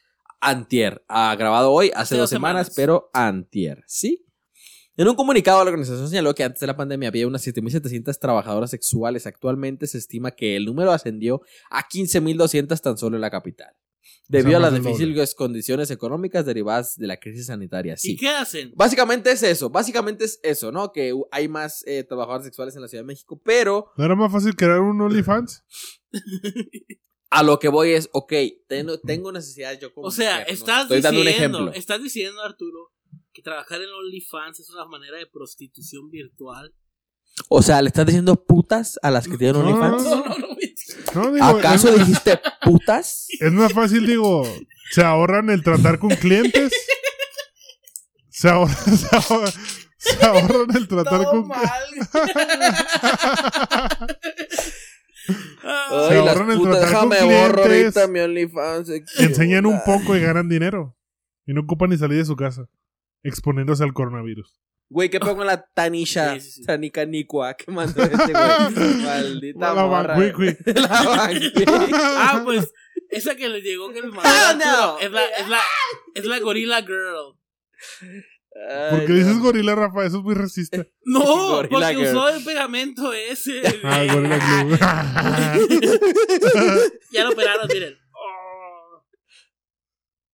[0.40, 1.04] antier.
[1.08, 2.76] Ha grabado hoy, hace Hace dos dos semanas, semanas.
[2.76, 4.24] pero antier, ¿sí?
[4.96, 8.70] En un comunicado, la organización señaló que antes de la pandemia había unas 7.700 trabajadoras
[8.70, 9.26] sexuales.
[9.26, 13.74] Actualmente se estima que el número ascendió a 15.200 tan solo en la capital.
[14.26, 17.96] Debido a las difíciles condiciones económicas derivadas de la crisis sanitaria.
[17.98, 18.12] Sí.
[18.12, 18.72] ¿Y qué hacen?
[18.74, 20.92] Básicamente es eso, básicamente es eso, ¿no?
[20.92, 24.32] Que hay más eh, trabajadores sexuales en la Ciudad de México, pero ¿No era más
[24.32, 25.62] fácil crear un OnlyFans?
[27.30, 28.32] a lo que voy es, ok,
[28.68, 30.54] tengo, tengo necesidad yo como O sea, mujer, ¿no?
[30.54, 31.78] estás Estoy dando un diciendo, ejemplo.
[31.78, 32.92] estás diciendo, Arturo,
[33.34, 36.72] que trabajar en OnlyFans es una manera de prostitución virtual.
[37.48, 40.02] O sea, ¿le estás diciendo putas a las que tienen No, OnlyFans?
[40.04, 40.54] no, No, no, no.
[41.14, 43.26] No, digo, ¿Acaso es, dijiste putas?
[43.40, 44.44] es más fácil, digo,
[44.90, 46.72] se ahorran el tratar con clientes.
[48.30, 49.52] Se ahorran, se ahorran,
[49.96, 51.60] se ahorran el tratar Todo con mal.
[55.66, 58.08] Ah, Se Ay, las ahorran el putas, tratar con clientes.
[58.10, 58.88] mi OnlyFans.
[59.18, 60.96] enseñan un poco y ganan dinero.
[61.46, 62.68] Y no ocupan ni salir de su casa.
[63.24, 64.60] Exponiéndose al coronavirus.
[64.90, 66.34] Güey, ¿qué pongo la Tanisha?
[66.34, 66.62] Sí, sí, sí.
[66.64, 68.34] Tanika Nikua, ¿qué mandó este güey?
[69.04, 70.16] Maldita La morra.
[70.66, 71.30] La.
[72.16, 72.70] Ah, pues
[73.08, 74.98] esa que les llegó que les mandó Ah, Arturo no.
[75.00, 75.60] es, la, es, la,
[76.14, 77.38] es la Gorilla Girl.
[78.90, 79.18] ¿Por Ay, qué no.
[79.18, 80.04] dices gorila, Rafa?
[80.06, 80.86] Eso es muy racista.
[81.06, 82.16] No, Gorilla porque Girl.
[82.16, 83.62] usó el pegamento ese.
[83.82, 84.78] Ah, gorila glue.
[87.10, 87.98] ya lo operaron, miren.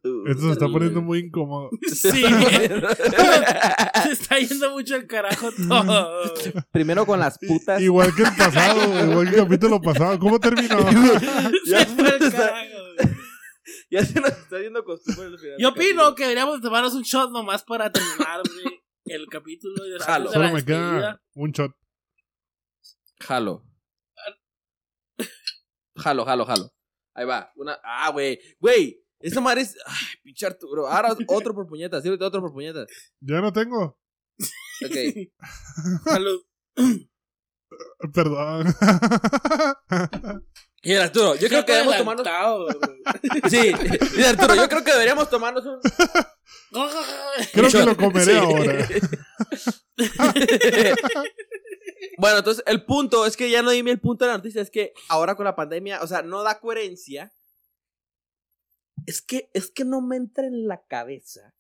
[0.03, 1.70] Esto se está poniendo muy incómodo.
[1.92, 2.11] Sí.
[4.03, 6.34] Se está yendo mucho el carajo todo.
[6.72, 7.80] Primero con las putas.
[7.82, 10.18] Igual que el pasado, igual que el capítulo pasado.
[10.18, 10.78] ¿Cómo terminó?
[11.64, 12.66] Se fue el carajo.
[13.90, 16.14] Ya se nos está yendo costumbre el final Yo opino capítulo.
[16.14, 18.40] que deberíamos tomarnos un shot nomás para terminar
[19.05, 20.30] el capítulo y Jalo.
[20.30, 21.72] después de la Solo me queda un shot.
[23.20, 23.64] Jalo.
[25.96, 26.72] Jalo, jalo, jalo.
[27.14, 27.53] Ahí va.
[27.57, 27.78] Una.
[27.84, 28.38] Ah, güey.
[28.59, 28.96] Güey.
[29.21, 29.77] Esta madre es.
[29.87, 30.89] Ay, pinche Arturo.
[30.89, 32.03] Ahora otro por puñetas.
[32.03, 32.87] Sírvete otro por puñetas.
[33.21, 33.99] Ya no tengo.
[34.85, 34.97] Ok.
[36.05, 36.43] Salud.
[38.14, 38.66] Perdón.
[40.83, 42.27] Y el Arturo, yo creo que debemos tomarnos.
[43.51, 43.71] Sí.
[44.16, 45.79] Y Arturo, yo creo que deberíamos tomarnos un.
[47.53, 48.39] Creo que lo comeré Sí.
[48.39, 48.89] ahora.
[52.16, 54.71] bueno, entonces el punto es que ya no dime el punto de la noticia, es
[54.71, 57.31] que ahora con la pandemia, o sea, no da coherencia.
[59.07, 61.55] Es que, es que no me entra en la cabeza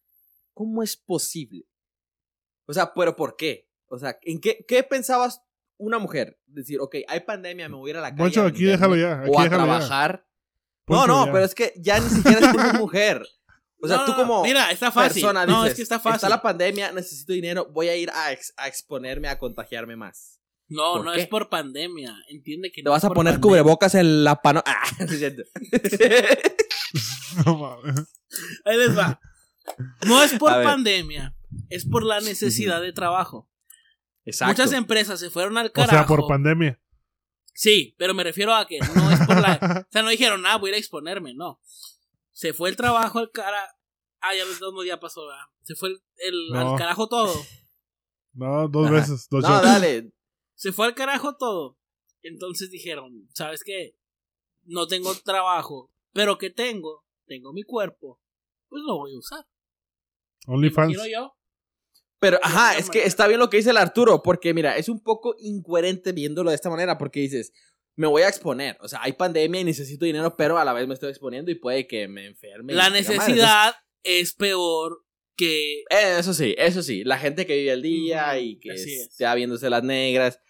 [0.54, 1.66] cómo es posible.
[2.66, 3.68] O sea, pero ¿por qué?
[3.88, 5.42] O sea, ¿en qué, qué pensabas
[5.78, 6.38] una mujer?
[6.46, 8.22] Decir, ok, hay pandemia, me voy a ir a la calle.
[8.22, 9.20] Poncho, a aquí déjalo ya.
[9.20, 9.66] Aquí o a déjalo ya.
[9.68, 10.26] trabajar.
[10.84, 11.32] Poncho, no, no, ya.
[11.32, 13.26] pero es que ya ni siquiera es como mujer.
[13.82, 15.22] O sea, No, tú como Mira, está fácil.
[15.22, 16.16] persona no, es que está fácil.
[16.16, 20.38] Está la pandemia, necesito dinero, voy a ir a, ex- a exponerme a contagiarme más.
[20.68, 21.22] No, ¿Por no qué?
[21.22, 22.14] es por pandemia.
[22.28, 23.40] Entiende que Te no vas a poner pandemia.
[23.62, 24.62] cubrebocas en la pano.
[24.66, 24.82] Ah,
[27.46, 28.12] no mames.
[28.64, 29.20] Ahí les va.
[30.06, 31.34] No es por pandemia,
[31.68, 33.48] es por la necesidad de trabajo.
[34.24, 34.52] Exacto.
[34.62, 35.92] Muchas empresas se fueron al O carajo.
[35.92, 36.80] sea, por pandemia.
[37.54, 39.84] Sí, pero me refiero a que no es por la.
[39.88, 41.60] O sea, no dijeron, ah, voy a ir a exponerme, no.
[42.32, 43.76] Se fue el trabajo al cara.
[44.20, 45.44] Ah, ya el mismo día pasó, ¿verdad?
[45.62, 46.72] Se fue el, el- No.
[46.72, 47.34] al carajo todo.
[48.32, 48.94] No, dos Ajá.
[48.94, 49.26] veces.
[49.30, 49.62] Dos No, shots.
[49.64, 50.12] dale.
[50.54, 51.78] Se fue al carajo todo.
[52.22, 53.96] Entonces dijeron, ¿sabes qué?
[54.64, 58.20] No tengo trabajo, pero que tengo, tengo mi cuerpo,
[58.68, 59.44] pues lo voy a usar.
[60.48, 60.94] OnlyFans.
[60.94, 61.32] Quiero yo.
[62.18, 65.00] Pero, ajá, es que está bien lo que dice el Arturo, porque mira, es un
[65.00, 67.52] poco incoherente viéndolo de esta manera, porque dices,
[67.96, 68.76] me voy a exponer.
[68.80, 71.54] O sea, hay pandemia y necesito dinero, pero a la vez me estoy exponiendo y
[71.54, 72.74] puede que me enferme.
[72.74, 75.04] La necesidad es peor
[75.36, 77.04] que Eh, Eso sí, eso sí.
[77.04, 80.40] La gente que vive al día y que está viéndose las negras.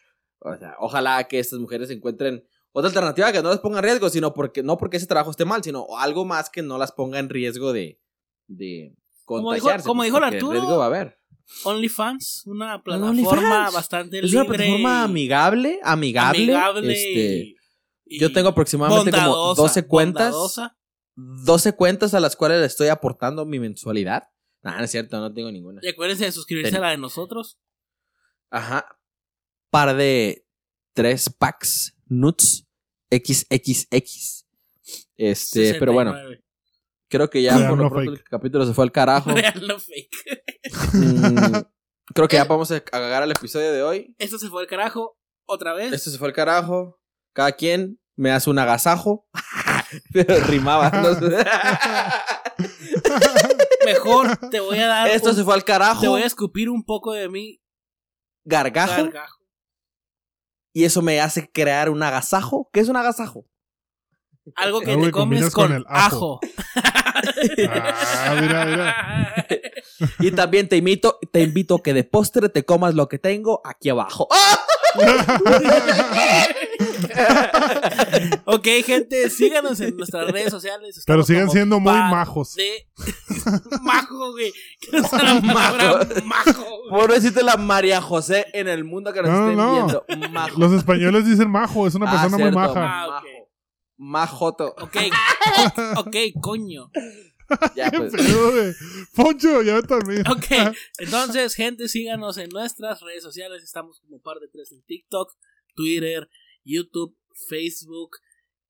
[0.40, 4.08] O sea, ojalá que estas mujeres encuentren otra alternativa que no las ponga en riesgo,
[4.10, 7.18] sino porque, no porque ese trabajo esté mal, sino algo más que no las ponga
[7.18, 8.00] en riesgo de,
[8.46, 8.94] de
[9.24, 9.86] Como dijo- contagiarse.
[9.86, 11.18] como pues, dijo el porque Arturo, riesgo va a haber.
[11.64, 14.38] OnlyFans, una plataforma bastante Es libre.
[14.40, 16.42] una plataforma amigable, amigable.
[16.44, 17.56] amigable este,
[18.06, 20.30] y- yo tengo aproximadamente como bondadosa, 12 cuentas.
[20.32, 20.76] bondadosa.
[21.16, 24.24] 12 cuentas a las cuales le estoy aportando mi mensualidad.
[24.62, 25.80] Nah, no es cierto, no tengo ninguna.
[25.82, 27.58] Y acuérdense de suscribirse Ten- a la de nosotros.
[28.50, 28.86] Ajá.
[29.70, 30.46] Par de
[30.94, 32.66] tres packs nuts
[33.10, 34.44] XXX.
[35.16, 36.44] Este, pero bueno, 69.
[37.08, 38.20] creo que ya Real por lo pronto fake.
[38.20, 39.30] el capítulo se fue al carajo.
[39.34, 40.10] Real no fake.
[40.92, 41.56] Mm,
[42.14, 44.14] creo que ya vamos a cagar el episodio de hoy.
[44.18, 45.16] Esto se fue al carajo.
[45.46, 45.92] Otra vez.
[45.92, 47.00] Esto se fue al carajo.
[47.32, 49.26] Cada quien me hace un agasajo.
[50.12, 50.90] Pero rimaba.
[53.84, 55.08] Mejor te voy a dar.
[55.08, 56.00] Esto un- se fue al carajo.
[56.00, 57.60] Te voy a escupir un poco de mi
[58.44, 58.92] Gargajo.
[59.04, 59.39] gargajo.
[60.72, 62.68] Y eso me hace crear un agasajo.
[62.72, 63.44] ¿Qué es un agasajo?
[64.56, 66.40] Algo que Algo te que comes con, con el ajo.
[66.42, 66.52] ajo.
[67.68, 69.46] Ah, mira, mira.
[70.18, 73.60] Y también te invito, te invito a que de postre te comas lo que tengo
[73.64, 74.28] aquí abajo.
[78.44, 81.02] ok, gente, síganos en nuestras redes sociales.
[81.06, 82.54] Pero sigan siendo muy majos.
[82.54, 82.86] De...
[83.82, 84.52] majo, güey.
[84.80, 86.82] ¿Qué es la palabra majo?
[86.90, 89.72] Por decirte la María José en el mundo que nos No, estén no.
[90.06, 90.30] viendo.
[90.30, 90.58] Majo.
[90.60, 93.02] Los españoles dicen majo, es una Ah, persona cierto, muy maja.
[93.02, 93.24] Ah, ok.
[93.24, 93.50] Majo.
[94.02, 94.74] Majoto.
[94.80, 94.96] Ok,
[95.96, 96.90] ok, coño.
[97.74, 98.12] Ya, pues.
[98.14, 98.52] pedo.
[99.14, 100.26] Poncho, ya también.
[100.28, 103.62] Ok, entonces, gente, síganos en nuestras redes sociales.
[103.64, 105.32] Estamos como par de tres en TikTok,
[105.74, 106.28] Twitter,
[106.64, 107.16] YouTube,
[107.48, 108.16] Facebook,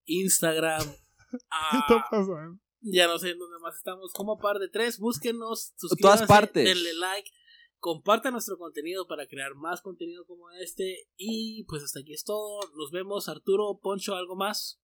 [0.05, 0.85] Instagram.
[1.31, 2.59] ¿Qué ah, está pasando?
[2.83, 4.13] ya no sé en dónde más estamos.
[4.13, 6.65] Como par de tres, búsquenos, Todas suscríbanse, partes.
[6.65, 7.31] denle like,
[7.79, 11.09] compartan nuestro contenido para crear más contenido como este.
[11.17, 12.61] Y pues hasta aquí es todo.
[12.77, 14.81] Nos vemos, Arturo, Poncho, ¿algo más?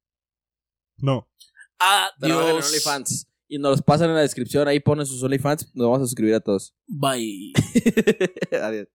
[0.98, 1.28] No.
[1.78, 2.66] Adiós.
[2.66, 3.28] OnlyFans.
[3.48, 4.66] Y nos los pasan en la descripción.
[4.66, 5.74] Ahí ponen sus OnlyFans.
[5.74, 6.74] Nos vamos a suscribir a todos.
[6.86, 7.52] Bye.
[8.62, 8.88] Adiós.